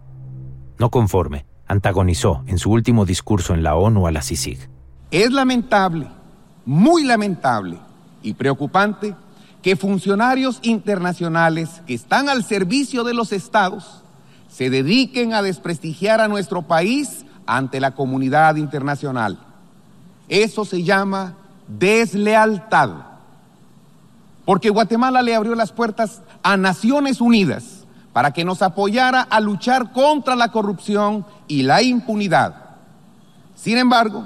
No 0.78 0.90
conforme, 0.90 1.46
antagonizó 1.68 2.44
en 2.48 2.58
su 2.58 2.72
último 2.72 3.06
discurso 3.06 3.54
en 3.54 3.64
la 3.64 3.76
ONU 3.76 4.08
a 4.08 4.12
la 4.12 4.22
CICIG. 4.22 4.70
Es 5.12 5.32
lamentable, 5.32 6.08
muy 6.66 7.04
lamentable, 7.04 7.80
y 8.26 8.34
preocupante 8.34 9.16
que 9.62 9.76
funcionarios 9.76 10.60
internacionales 10.64 11.82
que 11.86 11.94
están 11.94 12.28
al 12.28 12.44
servicio 12.44 13.04
de 13.04 13.14
los 13.14 13.32
estados 13.32 14.02
se 14.50 14.70
dediquen 14.70 15.34
a 15.34 15.42
desprestigiar 15.42 16.22
a 16.22 16.28
nuestro 16.28 16.64
país 16.64 17.26
ante 17.46 17.80
la 17.80 17.92
comunidad 17.92 18.56
internacional. 18.56 19.38
Eso 20.28 20.66
se 20.66 20.84
llama 20.84 21.36
deslealtad. 21.68 22.90
Porque 24.44 24.72
Guatemala 24.72 25.22
le 25.22 25.36
abrió 25.36 25.54
las 25.54 25.72
puertas 25.72 26.22
a 26.42 26.58
Naciones 26.58 27.22
Unidas 27.22 27.86
para 28.12 28.32
que 28.32 28.46
nos 28.46 28.62
apoyara 28.62 29.22
a 29.22 29.40
luchar 29.40 29.92
contra 29.92 30.36
la 30.36 30.52
corrupción 30.52 31.26
y 31.48 31.64
la 31.64 31.84
impunidad. 31.84 32.56
Sin 33.56 33.78
embargo, 33.78 34.26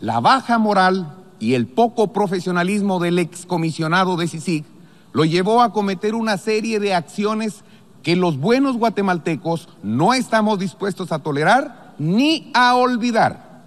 la 0.00 0.20
baja 0.20 0.58
moral 0.58 1.19
y 1.40 1.54
el 1.54 1.66
poco 1.66 2.12
profesionalismo 2.12 3.00
del 3.00 3.18
excomisionado 3.18 4.16
de 4.16 4.28
CICIG 4.28 4.64
lo 5.12 5.24
llevó 5.24 5.62
a 5.62 5.72
cometer 5.72 6.14
una 6.14 6.36
serie 6.36 6.78
de 6.78 6.94
acciones 6.94 7.64
que 8.02 8.14
los 8.14 8.38
buenos 8.38 8.76
guatemaltecos 8.76 9.68
no 9.82 10.14
estamos 10.14 10.58
dispuestos 10.58 11.10
a 11.10 11.18
tolerar 11.18 11.94
ni 11.98 12.50
a 12.54 12.76
olvidar. 12.76 13.62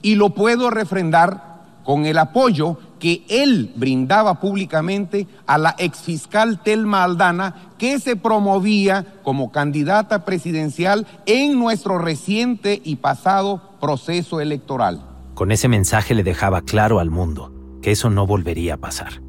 Y 0.00 0.14
lo 0.14 0.30
puedo 0.30 0.70
refrendar 0.70 1.48
con 1.84 2.06
el 2.06 2.18
apoyo 2.18 2.78
que 2.98 3.24
él 3.28 3.72
brindaba 3.76 4.40
públicamente 4.40 5.26
a 5.46 5.58
la 5.58 5.74
exfiscal 5.78 6.62
Telma 6.62 7.04
Aldana, 7.04 7.72
que 7.78 8.00
se 8.00 8.16
promovía 8.16 9.06
como 9.22 9.52
candidata 9.52 10.24
presidencial 10.24 11.06
en 11.26 11.58
nuestro 11.58 11.98
reciente 11.98 12.80
y 12.84 12.96
pasado 12.96 13.62
proceso 13.80 14.40
electoral. 14.40 15.07
Con 15.38 15.52
ese 15.52 15.68
mensaje 15.68 16.16
le 16.16 16.24
dejaba 16.24 16.62
claro 16.62 16.98
al 16.98 17.10
mundo 17.10 17.52
que 17.80 17.92
eso 17.92 18.10
no 18.10 18.26
volvería 18.26 18.74
a 18.74 18.76
pasar. 18.78 19.22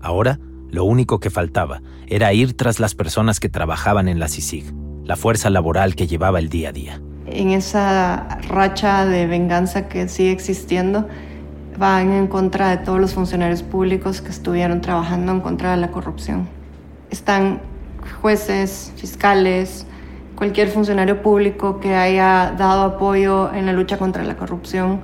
Ahora, 0.00 0.38
lo 0.70 0.84
único 0.84 1.18
que 1.18 1.28
faltaba 1.28 1.82
era 2.06 2.32
ir 2.32 2.56
tras 2.56 2.78
las 2.78 2.94
personas 2.94 3.40
que 3.40 3.48
trabajaban 3.48 4.06
en 4.06 4.20
la 4.20 4.28
CICIG, 4.28 4.72
la 5.02 5.16
fuerza 5.16 5.50
laboral 5.50 5.96
que 5.96 6.06
llevaba 6.06 6.38
el 6.38 6.50
día 6.50 6.68
a 6.68 6.72
día. 6.72 7.02
En 7.26 7.50
esa 7.50 8.38
racha 8.48 9.04
de 9.06 9.26
venganza 9.26 9.88
que 9.88 10.08
sigue 10.08 10.30
existiendo, 10.30 11.08
van 11.76 12.12
en 12.12 12.28
contra 12.28 12.68
de 12.68 12.76
todos 12.84 13.00
los 13.00 13.14
funcionarios 13.14 13.64
públicos 13.64 14.20
que 14.20 14.30
estuvieron 14.30 14.80
trabajando 14.80 15.32
en 15.32 15.40
contra 15.40 15.72
de 15.72 15.78
la 15.78 15.90
corrupción. 15.90 16.48
Están 17.10 17.60
jueces, 18.20 18.92
fiscales, 18.96 19.84
cualquier 20.36 20.68
funcionario 20.68 21.22
público 21.22 21.80
que 21.80 21.96
haya 21.96 22.54
dado 22.56 22.82
apoyo 22.82 23.52
en 23.52 23.66
la 23.66 23.72
lucha 23.72 23.98
contra 23.98 24.22
la 24.22 24.36
corrupción 24.36 25.00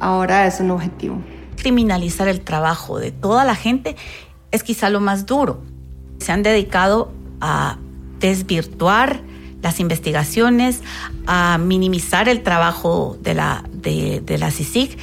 ahora 0.00 0.46
es 0.46 0.60
un 0.60 0.70
objetivo. 0.70 1.22
Criminalizar 1.56 2.28
el 2.28 2.40
trabajo 2.40 2.98
de 2.98 3.12
toda 3.12 3.44
la 3.44 3.54
gente 3.54 3.96
es 4.50 4.62
quizá 4.62 4.90
lo 4.90 5.00
más 5.00 5.26
duro. 5.26 5.62
Se 6.18 6.32
han 6.32 6.42
dedicado 6.42 7.12
a 7.40 7.78
desvirtuar 8.18 9.20
las 9.62 9.78
investigaciones, 9.78 10.82
a 11.26 11.58
minimizar 11.58 12.28
el 12.28 12.42
trabajo 12.42 13.18
de 13.20 13.34
la, 13.34 13.64
de, 13.72 14.22
de 14.24 14.38
la 14.38 14.50
CICIG 14.50 14.98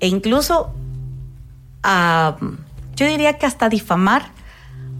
e 0.00 0.06
incluso 0.06 0.72
a, 1.82 2.36
yo 2.94 3.06
diría 3.06 3.38
que 3.38 3.46
hasta 3.46 3.68
difamar 3.68 4.30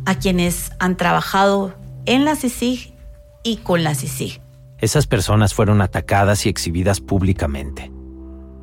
a 0.07 0.17
quienes 0.17 0.73
han 0.79 0.97
trabajado 0.97 1.75
en 2.05 2.25
la 2.25 2.37
CICIG 2.37 2.95
y 3.43 3.57
con 3.59 3.85
la 3.85 3.95
CICIG. 3.95 4.41
Esas 4.79 5.07
personas 5.07 5.55
fueron 5.55 5.81
atacadas 5.81 6.47
y 6.47 6.49
exhibidas 6.49 7.01
públicamente. 7.01 7.91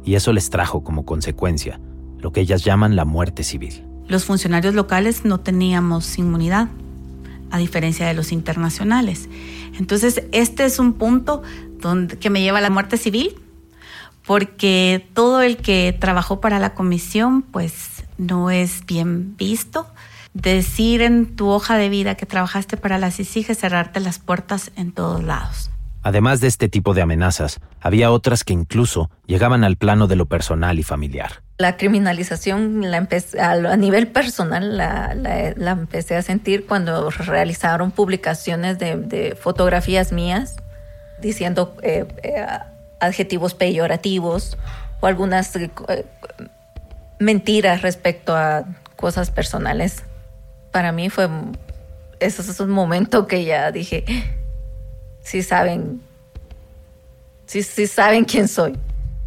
Y 0.05 0.15
eso 0.15 0.33
les 0.33 0.49
trajo 0.49 0.83
como 0.83 1.05
consecuencia 1.05 1.79
lo 2.19 2.31
que 2.31 2.41
ellas 2.41 2.63
llaman 2.63 2.95
la 2.95 3.05
muerte 3.05 3.43
civil. 3.43 3.85
Los 4.07 4.25
funcionarios 4.25 4.75
locales 4.75 5.25
no 5.25 5.39
teníamos 5.39 6.17
inmunidad, 6.17 6.69
a 7.51 7.57
diferencia 7.57 8.07
de 8.07 8.13
los 8.13 8.31
internacionales. 8.31 9.29
Entonces, 9.77 10.23
este 10.31 10.65
es 10.65 10.79
un 10.79 10.93
punto 10.93 11.43
que 12.19 12.29
me 12.29 12.41
lleva 12.41 12.59
a 12.59 12.61
la 12.61 12.69
muerte 12.69 12.97
civil, 12.97 13.35
porque 14.25 15.05
todo 15.13 15.41
el 15.41 15.57
que 15.57 15.95
trabajó 15.99 16.39
para 16.39 16.59
la 16.59 16.73
comisión, 16.73 17.41
pues 17.41 18.03
no 18.17 18.49
es 18.49 18.85
bien 18.85 19.35
visto. 19.37 19.85
Decir 20.33 21.01
en 21.01 21.35
tu 21.35 21.49
hoja 21.49 21.77
de 21.77 21.89
vida 21.89 22.15
que 22.15 22.25
trabajaste 22.25 22.77
para 22.77 22.97
la 22.97 23.11
CICIG 23.11 23.51
es 23.51 23.59
cerrarte 23.59 23.99
las 23.99 24.17
puertas 24.17 24.71
en 24.75 24.91
todos 24.91 25.23
lados. 25.23 25.69
Además 26.03 26.41
de 26.41 26.47
este 26.47 26.67
tipo 26.67 26.93
de 26.93 27.01
amenazas, 27.01 27.61
había 27.79 28.11
otras 28.11 28.43
que 28.43 28.51
incluso 28.51 29.09
llegaban 29.25 29.63
al 29.63 29.77
plano 29.77 30.07
de 30.07 30.17
lo 30.17 30.25
personal 30.25 30.77
y 30.77 30.83
familiar. 30.83 31.41
La 31.57 31.77
criminalización 31.77 32.83
a, 33.39 33.77
nivel 33.77 34.07
personal 34.07 34.77
la, 34.77 35.71
empecé 35.71 36.17
a 36.17 36.21
sentir 36.21 36.65
cuando 36.65 37.09
realizaron 37.09 37.91
publicaciones 37.91 38.77
de, 38.79 39.37
fotografías 39.39 40.11
mías 40.11 40.57
diciendo 41.21 41.77
eh, 41.83 42.05
eh, 42.21 42.45
adjetivos 42.99 43.53
peyorativos 43.53 44.57
o 44.99 45.07
algunas 45.07 45.55
eh, 45.55 45.69
mentiras 47.19 47.81
respecto 47.81 48.35
a 48.35 48.65
cosas 48.97 49.31
personales. 49.31 50.03
Para 50.71 50.91
mí 50.91 51.09
fue, 51.09 51.29
eso 52.19 52.41
es 52.41 52.59
un 52.59 52.71
momento 52.71 53.25
que 53.25 53.45
ya 53.45 53.71
dije, 53.71 54.03
sí 55.23 55.41
saben, 55.41 56.01
sí, 57.45 57.63
sí 57.63 57.87
saben 57.87 58.25
quién 58.25 58.47
soy. 58.47 58.77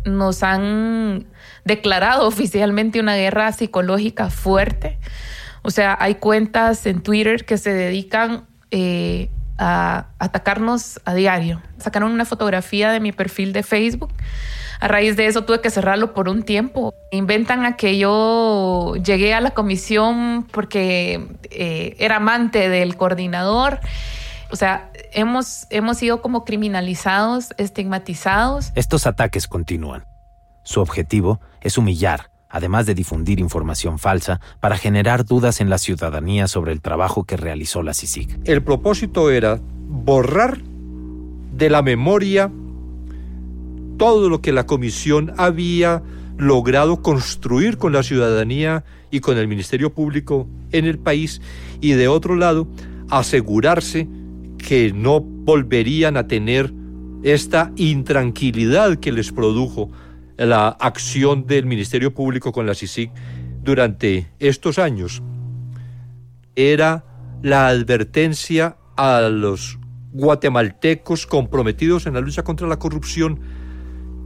Nos 0.05 0.43
han 0.43 1.27
declarado 1.65 2.29
oficialmente 2.29 3.01
una 3.01 3.17
guerra 3.17 3.53
psicológica 3.53 4.31
fuerte. 4.31 4.99
O 5.63 5.71
sea, 5.71 5.97
hay 5.99 6.15
cuentas 6.15 6.87
en 6.87 7.03
Twitter 7.03 7.45
que 7.45 7.59
se 7.59 7.73
dedican 7.73 8.47
eh, 8.71 9.31
a 9.59 10.07
atacarnos 10.19 11.01
a 11.05 11.15
diario. 11.15 11.61
Sacaron 11.79 12.13
una 12.13 12.25
fotografía 12.25 12.93
de 12.93 13.01
mi 13.01 13.11
perfil 13.11 13.53
de 13.53 13.65
Facebook. 13.65 14.13
A 14.79 14.89
raíz 14.89 15.17
de 15.17 15.27
eso 15.27 15.45
tuve 15.45 15.61
que 15.61 15.71
cerrarlo 15.71 16.13
por 16.13 16.29
un 16.29 16.43
tiempo. 16.43 16.95
Inventan 17.11 17.65
a 17.65 17.77
que 17.77 17.99
yo 17.99 18.95
llegué 18.97 19.35
a 19.35 19.41
la 19.41 19.53
comisión 19.53 20.47
porque 20.53 21.27
eh, 21.51 21.97
era 21.99 22.17
amante 22.17 22.69
del 22.69 22.97
coordinador. 22.97 23.81
O 24.51 24.57
sea, 24.57 24.91
hemos, 25.13 25.67
hemos 25.71 25.99
sido 25.99 26.21
como 26.21 26.45
criminalizados, 26.45 27.55
estigmatizados. 27.59 28.73
Estos 28.75 29.07
ataques 29.07 29.49
continúan. 29.49 30.05
Su 30.63 30.81
objetivo 30.81 31.41
es 31.61 31.79
humillar, 31.79 32.31
además 32.49 32.87
de 32.87 32.95
difundir 32.95 33.41
información 33.41 33.99
falsa 33.99 34.41
para 34.61 34.77
generar 34.77 35.25
dudas 35.25 35.61
en 35.61 35.71
la 35.71 35.79
ciudadanía 35.79 36.49
sobre 36.49 36.73
el 36.73 36.81
trabajo 36.81 37.25
que 37.25 37.37
realizó 37.37 37.83
la 37.83 37.95
CICIG. 37.95 38.41
El 38.45 38.63
propósito 38.63 39.31
era 39.31 39.61
borrar 39.89 40.59
de 41.53 41.71
la 41.71 41.83
memoria 41.83 42.51
todo 43.97 44.29
lo 44.29 44.43
que 44.43 44.53
la 44.53 44.67
comisión 44.67 45.33
había 45.39 46.03
logrado 46.37 47.01
construir 47.03 47.79
con 47.79 47.93
la 47.93 48.03
ciudadanía 48.03 48.85
y 49.11 49.21
con 49.21 49.39
el 49.39 49.49
Ministerio 49.49 49.95
Público 49.95 50.47
en 50.73 50.85
el 50.85 50.99
país 50.99 51.41
y 51.81 51.93
de 51.93 52.09
otro 52.09 52.37
lado 52.37 52.69
asegurarse 53.09 54.09
que 54.67 54.93
no 54.93 55.21
volverían 55.21 56.17
a 56.17 56.27
tener 56.27 56.75
esta 57.23 57.71
intranquilidad 57.77 58.97
que 58.97 59.13
les 59.13 59.31
produjo 59.31 59.93
la 60.37 60.67
acción 60.67 61.47
del 61.47 61.67
Ministerio 61.67 62.13
Público 62.13 62.51
con 62.51 62.67
la 62.67 62.75
CICIG 62.75 63.13
durante 63.63 64.27
estos 64.41 64.81
años. 64.81 65.23
Era 66.57 67.05
la 67.45 67.69
advertencia 67.69 68.77
a 68.97 69.21
los 69.21 69.79
guatemaltecos 70.13 71.29
comprometidos 71.29 72.07
en 72.07 72.15
la 72.15 72.21
lucha 72.21 72.43
contra 72.43 72.67
la 72.67 72.81
corrupción 72.81 73.39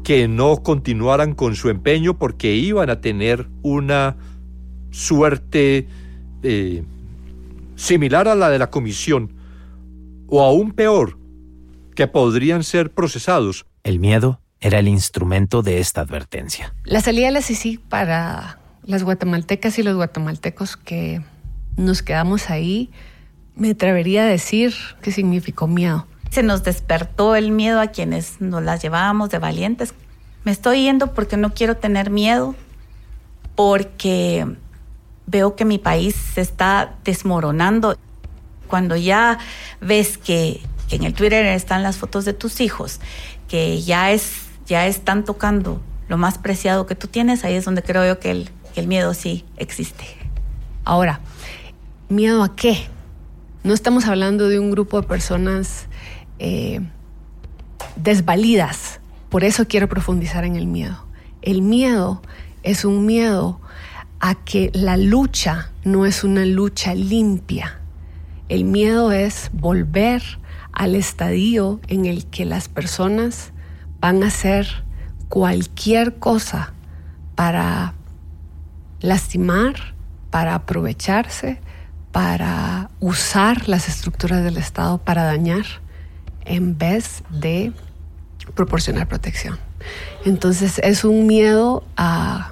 que 0.05 0.27
no 0.27 0.63
continuaran 0.63 1.35
con 1.35 1.55
su 1.55 1.69
empeño 1.69 2.19
porque 2.19 2.55
iban 2.55 2.89
a 2.89 3.03
tener 3.03 3.47
una 3.61 4.17
suerte 4.91 5.87
eh, 6.43 6.83
similar 7.77 8.27
a 8.27 8.35
la 8.35 8.49
de 8.49 8.59
la 8.59 8.71
comisión 8.71 9.39
o 10.31 10.43
aún 10.43 10.73
peor, 10.73 11.19
que 11.95 12.07
podrían 12.07 12.65
ser 12.65 12.93
procesados. 12.93 13.67
El 13.83 13.99
miedo 13.99 14.41
era 14.61 14.79
el 14.79 14.89
instrumento 14.89 15.63
de 15.63 15.81
esta 15.81 16.01
advertencia. 16.01 16.75
La 16.85 17.01
salida 17.01 17.27
de 17.27 17.33
la 17.33 17.43
CICI 17.43 17.79
para 17.79 18.59
las 18.85 19.03
guatemaltecas 19.03 19.79
y 19.79 19.83
los 19.83 19.97
guatemaltecos 19.97 20.77
que 20.77 21.23
nos 21.77 22.03
quedamos 22.03 22.51
ahí, 22.51 22.91
me 23.57 23.71
atrevería 23.71 24.23
a 24.23 24.27
decir 24.27 24.75
que 25.03 25.13
significó 25.13 25.67
miedo. 25.67 26.07
Se 26.31 26.43
nos 26.43 26.63
despertó 26.63 27.35
el 27.35 27.51
miedo 27.51 27.81
a 27.81 27.89
quienes 27.89 28.41
nos 28.41 28.63
las 28.63 28.83
llevábamos 28.83 29.31
de 29.31 29.39
valientes. 29.39 29.95
Me 30.45 30.53
estoy 30.53 30.85
yendo 30.85 31.13
porque 31.13 31.37
no 31.37 31.53
quiero 31.53 31.77
tener 31.77 32.11
miedo, 32.11 32.55
porque 33.57 34.47
veo 35.27 35.57
que 35.57 35.65
mi 35.65 35.79
país 35.79 36.15
se 36.15 36.41
está 36.41 36.95
desmoronando 37.05 37.97
cuando 38.71 38.97
ya 38.97 39.39
ves 39.83 40.17
que, 40.17 40.63
en 40.91 41.05
el 41.05 41.13
Twitter 41.13 41.45
están 41.45 41.83
las 41.83 41.99
fotos 41.99 42.25
de 42.25 42.33
tus 42.33 42.61
hijos, 42.61 43.01
que 43.49 43.83
ya, 43.83 44.11
es, 44.13 44.47
ya 44.67 44.87
están 44.87 45.25
tocando 45.25 45.83
lo 46.09 46.17
más 46.17 46.39
preciado 46.39 46.87
que 46.87 46.95
tú 46.95 47.07
tienes, 47.07 47.45
ahí 47.45 47.55
es 47.55 47.65
donde 47.65 47.83
creo 47.83 48.07
yo 48.07 48.19
que 48.19 48.31
el, 48.31 48.87
miedo 48.87 49.13
sí 49.13 49.45
existe. 49.59 50.05
Ahora, 50.85 51.21
¿miedo 52.09 52.43
a 52.43 52.57
qué? 52.57 52.87
No 53.63 53.75
estamos 53.75 54.07
hablando 54.07 54.49
de 54.49 54.59
un 54.59 54.71
grupo 54.71 55.01
de 55.01 55.07
personas 55.07 55.87
eh, 56.39 56.81
desvalidas. 57.97 59.01
Por 59.29 59.45
eso 59.45 59.69
quiero 59.69 59.89
profundizar 59.89 60.45
en 60.45 60.57
el 60.57 60.67
miedo. 60.67 61.05
El 61.43 61.61
miedo 61.63 62.23
es 62.63 62.85
un 62.85 63.05
miedo 63.05 63.61
a 64.19 64.35
que 64.35 64.71
la 64.75 64.97
lucha 64.97 65.71
no 65.85 66.07
es 66.07 66.25
una 66.25 66.45
lucha 66.45 66.95
limpia. 66.95 67.80
El 68.51 68.65
miedo 68.65 69.13
es 69.13 69.49
volver 69.53 70.25
al 70.73 70.97
estadio 70.97 71.81
en 71.87 72.05
el 72.05 72.27
que 72.27 72.45
las 72.45 72.69
personas 72.69 73.53
van 74.01 74.25
a 74.25 74.27
hacer 74.27 74.67
cualquier 75.29 76.17
cosa 76.17 76.73
para 77.37 77.95
lastimar, 78.99 79.95
para 80.31 80.57
aprovecharse, 80.57 81.61
para 82.11 82.91
usar 82.99 83.69
las 83.69 83.89
estructuras 83.89 84.43
del 84.43 84.57
Estado 84.57 84.99
para 84.99 85.23
dañar 85.23 85.67
en 86.45 86.77
vez 86.77 87.23
de 87.31 87.73
proporcionar 88.57 89.07
protección. 89.07 89.61
Entonces 90.25 90.81
es 90.83 91.05
un 91.05 91.29
miedo 91.29 91.85
a 91.97 92.51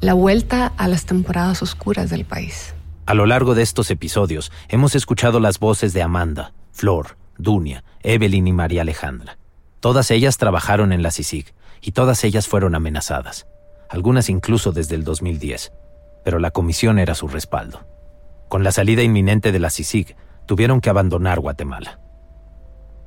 la 0.00 0.14
vuelta 0.14 0.72
a 0.78 0.88
las 0.88 1.04
temporadas 1.04 1.60
oscuras 1.60 2.08
del 2.08 2.24
país. 2.24 2.72
A 3.04 3.14
lo 3.14 3.26
largo 3.26 3.56
de 3.56 3.62
estos 3.62 3.90
episodios 3.90 4.52
hemos 4.68 4.94
escuchado 4.94 5.40
las 5.40 5.58
voces 5.58 5.92
de 5.92 6.02
Amanda, 6.02 6.52
Flor, 6.70 7.16
Dunia, 7.36 7.82
Evelyn 8.02 8.46
y 8.46 8.52
María 8.52 8.82
Alejandra. 8.82 9.38
Todas 9.80 10.12
ellas 10.12 10.38
trabajaron 10.38 10.92
en 10.92 11.02
la 11.02 11.10
CICIG 11.10 11.52
y 11.80 11.92
todas 11.92 12.22
ellas 12.22 12.46
fueron 12.46 12.76
amenazadas, 12.76 13.48
algunas 13.90 14.28
incluso 14.28 14.70
desde 14.70 14.94
el 14.94 15.02
2010, 15.02 15.72
pero 16.24 16.38
la 16.38 16.52
comisión 16.52 17.00
era 17.00 17.16
su 17.16 17.26
respaldo. 17.26 17.84
Con 18.48 18.62
la 18.62 18.70
salida 18.70 19.02
inminente 19.02 19.50
de 19.50 19.58
la 19.58 19.70
CICIG, 19.70 20.14
tuvieron 20.46 20.80
que 20.80 20.90
abandonar 20.90 21.40
Guatemala. 21.40 21.98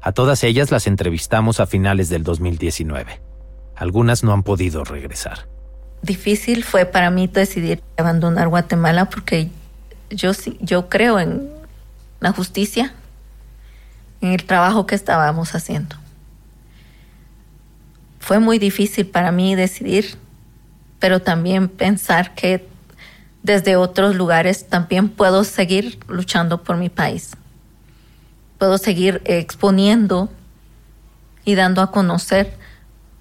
A 0.02 0.12
todas 0.12 0.44
ellas 0.44 0.72
las 0.72 0.88
entrevistamos 0.88 1.62
a 1.62 1.68
finales 1.68 2.10
del 2.10 2.24
2019. 2.24 3.22
Algunas 3.78 4.26
no 4.26 4.34
han 4.34 4.44
podido 4.44 4.84
regresar. 4.84 5.48
Difícil 6.02 6.66
fue 6.66 6.86
para 6.86 7.10
mí 7.12 7.28
decidir 7.28 7.82
abandonar 7.98 8.50
Guatemala 8.50 9.06
porque 9.06 9.50
yo, 10.10 10.32
yo 10.60 10.90
creo 10.90 11.20
en 11.20 11.50
la 12.20 12.32
justicia, 12.32 12.94
en 14.22 14.32
el 14.32 14.46
trabajo 14.46 14.86
que 14.86 14.96
estábamos 14.96 15.54
haciendo. 15.56 15.96
Fue 18.20 18.40
muy 18.40 18.58
difícil 18.58 19.06
para 19.06 19.32
mí 19.32 19.56
decidir, 19.56 20.18
pero 21.00 21.22
también 21.22 21.70
pensar 21.70 22.34
que 22.34 22.68
desde 23.44 23.76
otros 23.76 24.16
lugares 24.16 24.68
también 24.68 25.10
puedo 25.10 25.44
seguir 25.44 26.00
luchando 26.08 26.64
por 26.64 26.78
mi 26.78 26.90
país. 26.90 27.38
Puedo 28.58 28.80
seguir 28.80 29.22
exponiendo 29.26 30.32
y 31.44 31.54
dando 31.54 31.84
a 31.84 31.92
conocer 31.92 32.58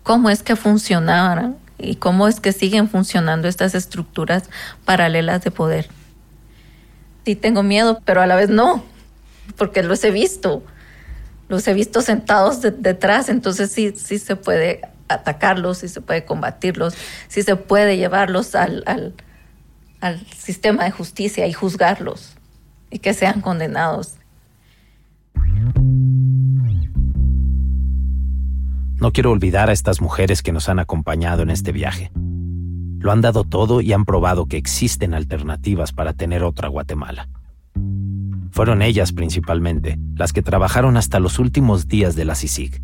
cómo 0.03 0.31
es 0.31 0.43
que 0.43 0.57
funcionaban 0.57 1.59
y 1.79 1.97
cómo 1.97 2.27
es 2.27 2.41
que 2.41 2.53
siguen 2.53 2.89
funcionando 2.89 3.49
estas 3.49 3.75
estructuras 3.75 4.49
paralelas 4.87 5.43
de 5.45 5.51
poder. 5.51 5.91
Sí 7.25 7.37
tengo 7.37 7.63
miedo, 7.63 8.01
pero 8.05 8.21
a 8.21 8.27
la 8.27 8.37
vez 8.37 8.51
no, 8.51 8.85
porque 9.57 9.83
los 9.83 10.03
he 10.05 10.11
visto, 10.11 10.63
los 11.49 11.67
he 11.67 11.75
visto 11.75 12.03
sentados 12.03 12.61
detrás, 12.61 13.29
entonces 13.29 13.71
sí, 13.71 13.95
sí 13.97 14.19
se 14.19 14.37
puede 14.37 14.83
atacarlos, 15.09 15.79
sí 15.79 15.89
se 15.89 16.01
puede 16.01 16.25
combatirlos, 16.25 16.95
sí 17.29 17.43
se 17.43 17.57
puede 17.57 17.97
llevarlos 17.97 18.55
al, 18.55 18.83
al, 18.87 19.15
al 20.01 20.27
sistema 20.27 20.85
de 20.85 20.91
justicia 20.91 21.47
y 21.47 21.53
juzgarlos 21.53 22.35
y 22.91 22.99
que 22.99 23.15
sean 23.15 23.41
condenados. 23.41 24.15
No 29.01 29.13
quiero 29.13 29.33
olvidar 29.33 29.69
a 29.69 29.73
estas 29.73 30.01
mujeres 30.01 30.43
que 30.43 30.53
nos 30.53 30.69
han 30.69 30.79
acompañado 30.79 31.43
en 31.43 31.51
este 31.51 31.73
viaje. 31.73 32.11
Lo 33.05 33.13
han 33.13 33.21
dado 33.21 33.45
todo 33.45 33.83
y 33.83 33.93
han 33.93 34.07
probado 34.07 34.47
que 34.47 34.57
existen 34.57 35.13
alternativas 35.13 35.93
para 35.93 36.15
tener 36.15 36.43
otra 36.43 36.69
Guatemala. 36.69 37.29
Fueron 38.51 38.81
ellas 38.81 39.13
principalmente 39.13 39.99
las 40.15 40.33
que 40.33 40.41
trabajaron 40.41 40.97
hasta 40.97 41.21
los 41.21 41.39
últimos 41.39 41.87
días 41.87 42.17
de 42.17 42.25
la 42.25 42.35
CICIG. 42.35 42.81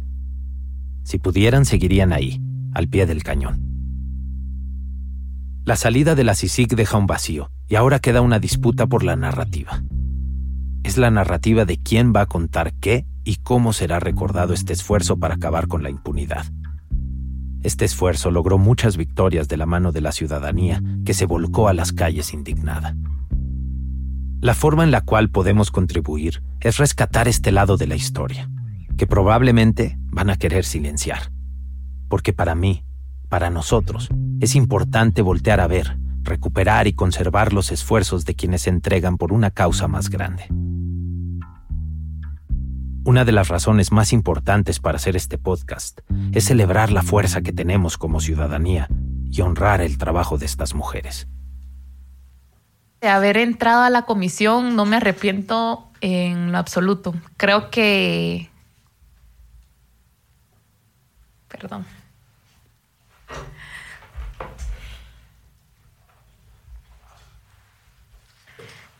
Si 1.04 1.16
pudieran, 1.16 1.64
seguirían 1.64 2.12
ahí, 2.12 2.38
al 2.74 2.86
pie 2.86 3.06
del 3.06 3.22
cañón. 3.22 3.62
La 5.64 5.76
salida 5.76 6.14
de 6.14 6.24
la 6.24 6.34
CICIG 6.34 6.76
deja 6.76 6.98
un 6.98 7.06
vacío 7.06 7.50
y 7.66 7.76
ahora 7.76 7.98
queda 7.98 8.20
una 8.20 8.38
disputa 8.38 8.86
por 8.86 9.04
la 9.04 9.16
narrativa. 9.16 9.82
Es 10.82 10.98
la 10.98 11.10
narrativa 11.10 11.64
de 11.64 11.78
quién 11.78 12.12
va 12.14 12.20
a 12.20 12.26
contar 12.26 12.74
qué 12.74 13.06
y 13.24 13.36
cómo 13.36 13.72
será 13.72 14.00
recordado 14.00 14.52
este 14.52 14.74
esfuerzo 14.74 15.18
para 15.18 15.36
acabar 15.36 15.66
con 15.66 15.82
la 15.82 15.88
impunidad. 15.88 16.44
Este 17.62 17.84
esfuerzo 17.84 18.30
logró 18.30 18.56
muchas 18.56 18.96
victorias 18.96 19.48
de 19.48 19.56
la 19.56 19.66
mano 19.66 19.92
de 19.92 20.00
la 20.00 20.12
ciudadanía 20.12 20.82
que 21.04 21.12
se 21.12 21.26
volcó 21.26 21.68
a 21.68 21.74
las 21.74 21.92
calles 21.92 22.32
indignada. 22.32 22.96
La 24.40 24.54
forma 24.54 24.84
en 24.84 24.90
la 24.90 25.02
cual 25.02 25.28
podemos 25.28 25.70
contribuir 25.70 26.42
es 26.60 26.78
rescatar 26.78 27.28
este 27.28 27.52
lado 27.52 27.76
de 27.76 27.86
la 27.86 27.96
historia, 27.96 28.50
que 28.96 29.06
probablemente 29.06 29.98
van 30.10 30.30
a 30.30 30.36
querer 30.36 30.64
silenciar. 30.64 31.30
Porque 32.08 32.32
para 32.32 32.54
mí, 32.54 32.84
para 33.28 33.50
nosotros, 33.50 34.08
es 34.40 34.56
importante 34.56 35.20
voltear 35.20 35.60
a 35.60 35.66
ver, 35.66 35.98
recuperar 36.22 36.86
y 36.86 36.94
conservar 36.94 37.52
los 37.52 37.70
esfuerzos 37.70 38.24
de 38.24 38.34
quienes 38.34 38.62
se 38.62 38.70
entregan 38.70 39.18
por 39.18 39.34
una 39.34 39.50
causa 39.50 39.86
más 39.86 40.08
grande. 40.08 40.46
Una 43.10 43.24
de 43.24 43.32
las 43.32 43.48
razones 43.48 43.90
más 43.90 44.12
importantes 44.12 44.78
para 44.78 44.94
hacer 44.94 45.16
este 45.16 45.36
podcast 45.36 45.98
es 46.30 46.44
celebrar 46.44 46.92
la 46.92 47.02
fuerza 47.02 47.40
que 47.40 47.52
tenemos 47.52 47.98
como 47.98 48.20
ciudadanía 48.20 48.86
y 49.32 49.40
honrar 49.40 49.80
el 49.80 49.98
trabajo 49.98 50.38
de 50.38 50.46
estas 50.46 50.76
mujeres. 50.76 51.26
De 53.00 53.08
haber 53.08 53.36
entrado 53.36 53.82
a 53.82 53.90
la 53.90 54.02
comisión 54.02 54.76
no 54.76 54.84
me 54.84 54.94
arrepiento 54.94 55.90
en 56.00 56.52
lo 56.52 56.58
absoluto. 56.58 57.12
Creo 57.36 57.68
que... 57.68 58.48
Perdón. 61.48 61.84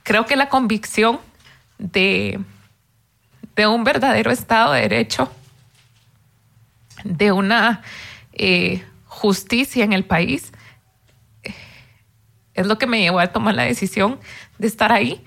Creo 0.02 0.26
que 0.26 0.34
la 0.34 0.48
convicción 0.48 1.20
de 1.78 2.40
de 3.60 3.66
un 3.66 3.84
verdadero 3.84 4.30
Estado 4.30 4.72
de 4.72 4.80
Derecho, 4.80 5.30
de 7.04 7.30
una 7.30 7.82
eh, 8.32 8.82
justicia 9.04 9.84
en 9.84 9.92
el 9.92 10.02
país, 10.06 10.50
es 12.54 12.66
lo 12.66 12.78
que 12.78 12.86
me 12.86 13.02
llevó 13.02 13.20
a 13.20 13.26
tomar 13.26 13.54
la 13.54 13.64
decisión 13.64 14.18
de 14.56 14.66
estar 14.66 14.92
ahí, 14.92 15.22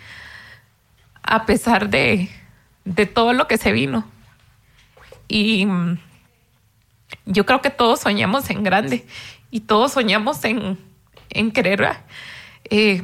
a 1.21 1.45
pesar 1.45 1.89
de, 1.89 2.31
todo 3.13 3.33
lo 3.33 3.47
que 3.47 3.59
se 3.59 3.71
vino. 3.71 4.03
Y 5.27 5.67
mm, 5.67 5.99
yo 7.27 7.45
creo 7.45 7.61
que 7.61 7.69
todos 7.69 7.99
soñamos 7.99 8.49
en 8.49 8.63
grande 8.63 9.05
y 9.51 9.59
todos 9.59 9.91
soñamos 9.91 10.43
en, 10.43 10.79
querer 11.51 11.97
eh, 12.71 13.03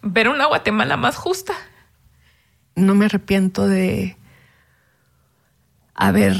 ver 0.00 0.30
una 0.30 0.46
Guatemala 0.46 0.96
más 0.96 1.16
justa 1.16 1.52
no 2.76 2.94
me 2.94 3.06
arrepiento 3.06 3.66
de 3.66 4.16
haber 5.94 6.36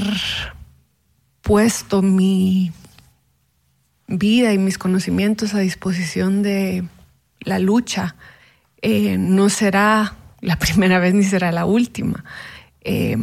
puesto 1.42 2.02
mi 2.02 2.72
vida 4.06 4.52
y 4.52 4.58
mis 4.58 4.78
conocimientos 4.78 5.54
a 5.54 5.60
disposición 5.60 6.42
de 6.42 6.84
la 7.40 7.58
lucha. 7.58 8.16
Eh, 8.82 9.16
no 9.18 9.48
será 9.48 10.16
la 10.40 10.56
primera 10.58 10.98
vez 10.98 11.14
ni 11.14 11.24
será 11.24 11.52
la 11.52 11.64
última. 11.64 12.24
Eh, 12.80 13.16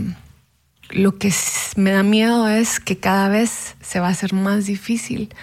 lo 0.89 1.17
que 1.17 1.33
me 1.77 1.91
da 1.91 2.03
miedo 2.03 2.47
es 2.47 2.79
que 2.79 2.97
cada 2.97 3.29
vez 3.29 3.75
se 3.81 3.99
va 3.99 4.07
a 4.07 4.11
hacer 4.11 4.33
más 4.33 4.65
difícil 4.65 5.33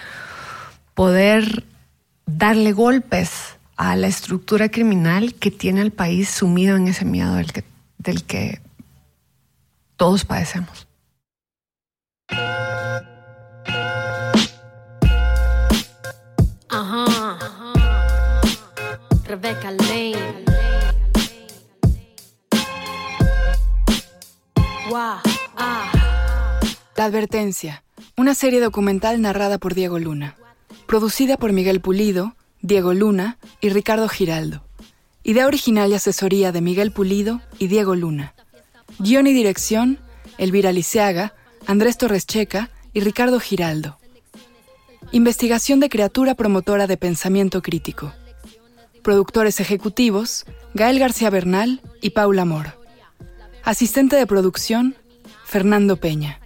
poder 0.93 1.63
darle 2.25 2.71
golpes 2.71 3.57
a 3.79 3.95
la 3.95 4.07
estructura 4.07 4.67
criminal 4.67 5.33
que 5.35 5.51
tiene 5.51 5.79
al 5.79 5.91
país 5.91 6.29
sumido 6.29 6.75
en 6.75 6.89
ese 6.89 7.05
miedo 7.05 7.35
del 7.35 7.53
que, 7.53 7.63
del 7.97 8.25
que 8.25 8.59
todos 9.95 10.25
padecemos. 10.25 10.85
Ajá. 16.67 17.07
Rebecca 19.23 19.71
Lane. 19.71 20.43
Ah. 24.93 25.21
La 26.97 27.05
advertencia, 27.05 27.83
una 28.17 28.33
serie 28.33 28.59
documental 28.59 29.21
narrada 29.21 29.57
por 29.57 29.73
Diego 29.73 29.99
Luna, 29.99 30.35
producida 30.85 31.37
por 31.37 31.53
Miguel 31.53 31.79
Pulido 31.79 32.35
Diego 32.61 32.93
Luna 32.93 33.37
y 33.61 33.69
Ricardo 33.69 34.09
Giraldo. 34.09 34.63
Idea 35.23 35.47
original 35.47 35.91
y 35.91 35.95
asesoría 35.95 36.51
de 36.51 36.61
Miguel 36.61 36.91
Pulido 36.91 37.41
y 37.57 37.67
Diego 37.67 37.95
Luna. 37.95 38.33
Guión 38.99 39.27
y 39.27 39.33
dirección, 39.33 39.99
Elvira 40.37 40.71
Liceaga, 40.71 41.33
Andrés 41.67 41.97
Torres 41.97 42.25
Checa 42.25 42.69
y 42.93 42.99
Ricardo 42.99 43.39
Giraldo. 43.39 43.97
Investigación 45.11 45.79
de 45.79 45.89
criatura 45.89 46.35
promotora 46.35 46.85
de 46.85 46.97
pensamiento 46.97 47.61
crítico. 47.61 48.13
Productores 49.03 49.59
ejecutivos, 49.59 50.45
Gael 50.73 50.99
García 50.99 51.29
Bernal 51.29 51.81
y 52.01 52.11
Paula 52.11 52.43
Mor. 52.43 52.77
Asistente 53.63 54.17
de 54.17 54.27
producción, 54.27 54.95
Fernando 55.45 55.97
Peña. 55.97 56.41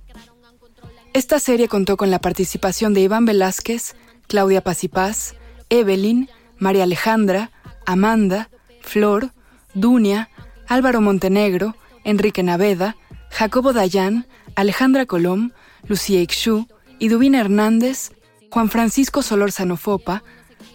Esta 1.14 1.40
serie 1.40 1.68
contó 1.68 1.98
con 1.98 2.12
la 2.12 2.20
participación 2.20 2.94
de 2.94 3.02
Iván 3.02 3.26
Velázquez, 3.26 3.96
Claudia 4.28 4.62
Paz 4.62 5.36
Evelyn, 5.74 6.30
María 6.60 6.84
Alejandra, 6.84 7.50
Amanda, 7.86 8.50
Flor, 8.82 9.32
Dunia, 9.74 10.30
Álvaro 10.68 11.02
Montenegro, 11.02 11.76
Enrique 12.04 12.44
Naveda, 12.44 12.96
Jacobo 13.32 13.74
Dayan, 13.74 14.28
Alejandra 14.56 15.08
Colom, 15.08 15.52
Lucía 15.88 16.22
Ixú, 16.22 16.68
Idubina 17.00 17.40
Hernández, 17.40 18.12
Juan 18.52 18.70
Francisco 18.70 19.24
Solor 19.24 19.52
Sanofopa, 19.52 20.24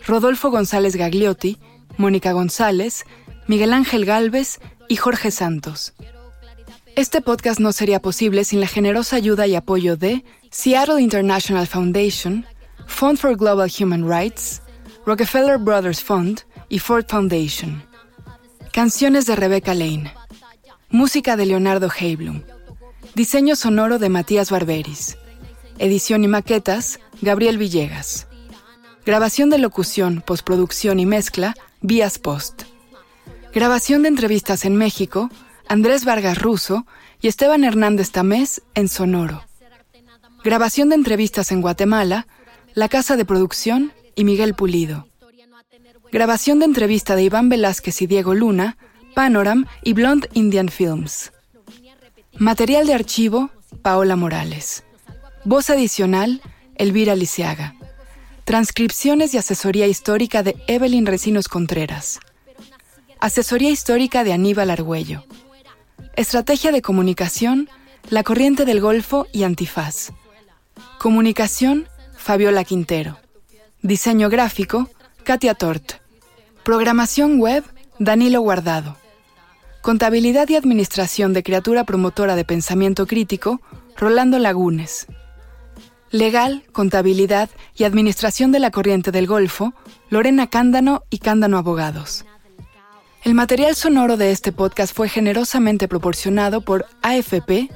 Rodolfo 0.04 0.50
González 0.50 0.96
Gagliotti, 0.96 1.58
Mónica 1.96 2.32
González, 2.32 3.04
Miguel 3.46 3.72
Ángel 3.72 4.04
Galvez 4.04 4.58
y 4.88 4.96
Jorge 4.96 5.30
Santos. 5.30 5.94
Este 6.96 7.20
podcast 7.20 7.60
no 7.60 7.70
sería 7.70 8.02
posible 8.02 8.42
sin 8.44 8.58
la 8.60 8.66
generosa 8.66 9.14
ayuda 9.14 9.46
y 9.46 9.54
apoyo 9.54 9.96
de 9.96 10.24
Seattle 10.50 11.00
International 11.00 11.68
Foundation, 11.68 12.44
Fund 12.88 13.18
for 13.18 13.36
Global 13.36 13.70
Human 13.78 14.08
Rights, 14.08 14.60
Rockefeller 15.08 15.56
Brothers 15.56 16.04
Fund 16.04 16.42
y 16.68 16.80
Ford 16.80 17.06
Foundation. 17.08 17.82
Canciones 18.74 19.24
de 19.24 19.36
Rebecca 19.36 19.72
Lane. 19.72 20.12
Música 20.90 21.34
de 21.34 21.46
Leonardo 21.46 21.88
Heiblum. 21.98 22.42
Diseño 23.14 23.56
sonoro 23.56 23.98
de 23.98 24.10
Matías 24.10 24.50
Barberis. 24.50 25.16
Edición 25.78 26.24
y 26.24 26.28
maquetas, 26.28 27.00
Gabriel 27.22 27.56
Villegas. 27.56 28.26
Grabación 29.06 29.48
de 29.48 29.56
locución, 29.56 30.20
postproducción 30.20 31.00
y 31.00 31.06
mezcla, 31.06 31.54
Vías 31.80 32.18
Post. 32.18 32.64
Grabación 33.54 34.02
de 34.02 34.08
entrevistas 34.08 34.66
en 34.66 34.76
México, 34.76 35.30
Andrés 35.70 36.04
Vargas 36.04 36.36
Russo 36.36 36.86
y 37.22 37.28
Esteban 37.28 37.64
Hernández 37.64 38.10
Tamés 38.10 38.60
en 38.74 38.88
Sonoro. 38.88 39.42
Grabación 40.44 40.90
de 40.90 40.96
entrevistas 40.96 41.50
en 41.50 41.62
Guatemala, 41.62 42.26
La 42.74 42.90
Casa 42.90 43.16
de 43.16 43.24
Producción 43.24 43.94
y 44.18 44.24
Miguel 44.24 44.54
Pulido. 44.54 45.06
Grabación 46.10 46.58
de 46.58 46.64
entrevista 46.64 47.14
de 47.14 47.22
Iván 47.22 47.48
Velázquez 47.48 48.02
y 48.02 48.08
Diego 48.08 48.34
Luna, 48.34 48.76
Panoram 49.14 49.66
y 49.84 49.92
Blonde 49.92 50.28
Indian 50.34 50.68
Films. 50.70 51.30
Material 52.36 52.88
de 52.88 52.94
archivo, 52.94 53.50
Paola 53.80 54.16
Morales. 54.16 54.82
Voz 55.44 55.70
adicional, 55.70 56.42
Elvira 56.74 57.14
Lisiaga. 57.14 57.76
Transcripciones 58.42 59.34
y 59.34 59.38
asesoría 59.38 59.86
histórica 59.86 60.42
de 60.42 60.56
Evelyn 60.66 61.06
Recinos 61.06 61.46
Contreras. 61.46 62.18
Asesoría 63.20 63.70
histórica 63.70 64.24
de 64.24 64.32
Aníbal 64.32 64.70
Argüello. 64.70 65.22
Estrategia 66.16 66.72
de 66.72 66.82
comunicación, 66.82 67.70
La 68.10 68.24
Corriente 68.24 68.64
del 68.64 68.80
Golfo 68.80 69.28
y 69.32 69.44
Antifaz. 69.44 70.10
Comunicación, 70.98 71.88
Fabiola 72.16 72.64
Quintero. 72.64 73.20
Diseño 73.82 74.28
gráfico, 74.28 74.90
Katia 75.22 75.54
Tort. 75.54 75.92
Programación 76.64 77.38
web, 77.38 77.62
Danilo 78.00 78.40
Guardado. 78.40 78.96
Contabilidad 79.82 80.48
y 80.48 80.56
Administración 80.56 81.32
de 81.32 81.44
Criatura 81.44 81.84
Promotora 81.84 82.34
de 82.34 82.44
Pensamiento 82.44 83.06
Crítico, 83.06 83.60
Rolando 83.96 84.40
Lagunes. 84.40 85.06
Legal, 86.10 86.64
Contabilidad 86.72 87.50
y 87.76 87.84
Administración 87.84 88.50
de 88.50 88.58
la 88.58 88.72
Corriente 88.72 89.12
del 89.12 89.28
Golfo, 89.28 89.74
Lorena 90.10 90.48
Cándano 90.48 91.04
y 91.08 91.18
Cándano 91.18 91.56
Abogados. 91.56 92.24
El 93.22 93.34
material 93.34 93.76
sonoro 93.76 94.16
de 94.16 94.32
este 94.32 94.50
podcast 94.50 94.92
fue 94.92 95.08
generosamente 95.08 95.86
proporcionado 95.86 96.62
por 96.62 96.86
AFP, 97.02 97.70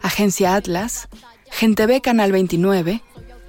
Agencia 0.00 0.54
Atlas, 0.54 1.08
Gente 1.50 1.86
B 1.86 2.00
Canal 2.00 2.30
29, 2.30 3.02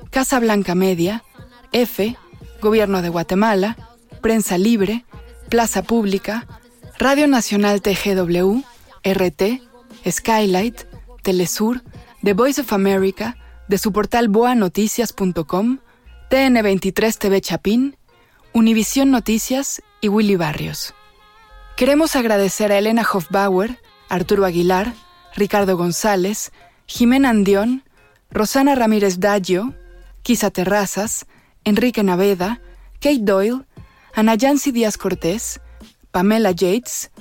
Casa 0.10 0.40
Blanca 0.40 0.74
Media, 0.74 1.24
F, 1.72 2.18
Gobierno 2.62 3.02
de 3.02 3.10
Guatemala, 3.10 3.78
Prensa 4.22 4.58
Libre, 4.58 5.06
Plaza 5.50 5.82
Pública, 5.82 6.48
Radio 6.98 7.28
Nacional 7.28 7.82
TGW, 7.82 8.64
RT, 9.04 9.62
Skylight, 10.10 10.82
Telesur, 11.24 11.82
The 12.24 12.34
Voice 12.34 12.62
of 12.62 12.74
America, 12.74 13.38
de 13.68 13.78
su 13.78 13.92
portal 13.92 14.28
boanoticias.com, 14.28 15.80
TN23 16.30 17.18
TV 17.18 17.42
Chapín, 17.42 17.98
Univisión 18.54 19.12
Noticias 19.12 19.82
y 20.02 20.10
Willy 20.10 20.36
Barrios. 20.36 20.94
Queremos 21.78 22.16
agradecer 22.16 22.72
a 22.72 22.78
Elena 22.78 23.06
Hofbauer, 23.12 23.80
Arturo 24.10 24.46
Aguilar, 24.46 24.94
Ricardo 25.36 25.78
González, 25.78 26.52
Jimena 26.86 27.30
Andión, 27.30 27.84
Rosana 28.30 28.76
Ramírez 28.76 29.20
Daggio, 29.20 29.74
Kisa 30.22 30.52
Terrazas, 30.52 31.26
Enrique 31.64 32.04
Naveda, 32.04 32.62
Kate 33.00 33.20
Doyle, 33.22 33.66
Ana 34.14 34.36
Yancy 34.36 34.72
Díaz 34.72 34.98
Cortés, 34.98 35.60
Pamela 36.12 36.52
Yates, 36.52 37.12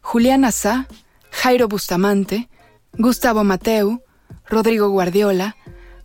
Juliana 0.00 0.52
Sá, 0.52 0.86
Jairo 1.30 1.68
Bustamante, 1.68 2.48
Gustavo 2.92 3.44
Mateu, 3.44 4.02
Rodrigo 4.48 4.88
Guardiola, 4.88 5.56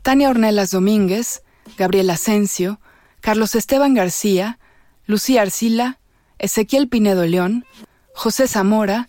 Tania 0.02 0.30
Ornelas 0.30 0.72
Domínguez, 0.72 1.44
Gabriel 1.78 2.10
Asensio, 2.10 2.80
Carlos 3.22 3.56
Esteban 3.56 3.94
García, 3.94 4.60
Lucía 5.06 5.44
Arcila, 5.44 6.00
Ezequiel 6.40 6.90
Pinedo 6.90 7.26
León, 7.26 7.66
José 8.14 8.48
Zamora, 8.48 9.08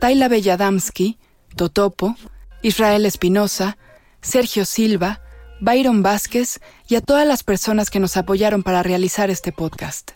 Taila 0.00 0.28
Belladamsky, 0.28 1.18
Totopo, 1.56 2.16
Israel 2.62 3.06
Espinosa, 3.06 3.78
Sergio 4.20 4.64
Silva, 4.64 5.20
Byron 5.64 6.02
Vázquez 6.02 6.60
y 6.88 6.96
a 6.96 7.00
todas 7.00 7.26
las 7.26 7.42
personas 7.42 7.88
que 7.88 7.98
nos 7.98 8.18
apoyaron 8.18 8.62
para 8.62 8.82
realizar 8.82 9.30
este 9.30 9.50
podcast. 9.50 10.10